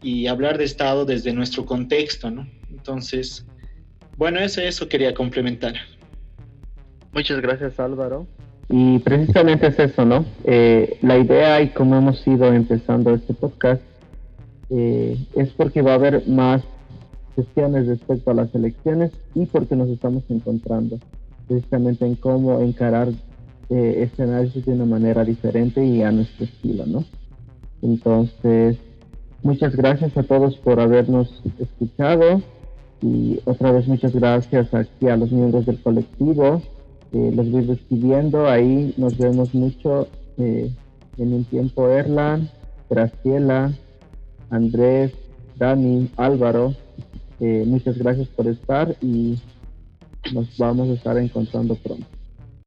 [0.02, 2.48] y hablar de Estado desde nuestro contexto, ¿no?
[2.68, 3.46] Entonces,
[4.16, 5.74] bueno, eso, eso quería complementar.
[7.12, 8.26] Muchas gracias, Álvaro.
[8.68, 10.24] Y precisamente es eso, ¿no?
[10.42, 13.80] Eh, la idea y cómo hemos ido empezando este podcast
[14.74, 16.62] eh, es porque va a haber más
[17.36, 20.98] sesiones respecto a las elecciones y porque nos estamos encontrando
[21.46, 23.08] precisamente en cómo encarar
[23.68, 27.04] eh, este análisis de una manera diferente y a nuestro estilo, ¿no?
[27.82, 28.78] Entonces,
[29.42, 32.40] muchas gracias a todos por habernos escuchado
[33.02, 36.62] y otra vez muchas gracias aquí a los miembros del colectivo.
[37.12, 40.08] Eh, los voy despidiendo, ahí nos vemos mucho
[40.38, 40.70] eh,
[41.18, 42.48] en un tiempo Erlan,
[42.88, 43.72] Graciela,
[44.52, 45.12] Andrés,
[45.56, 46.74] Dani, Álvaro.
[47.40, 49.38] muchas gracias por estar y
[50.32, 52.06] nos vamos a estar encontrando pronto.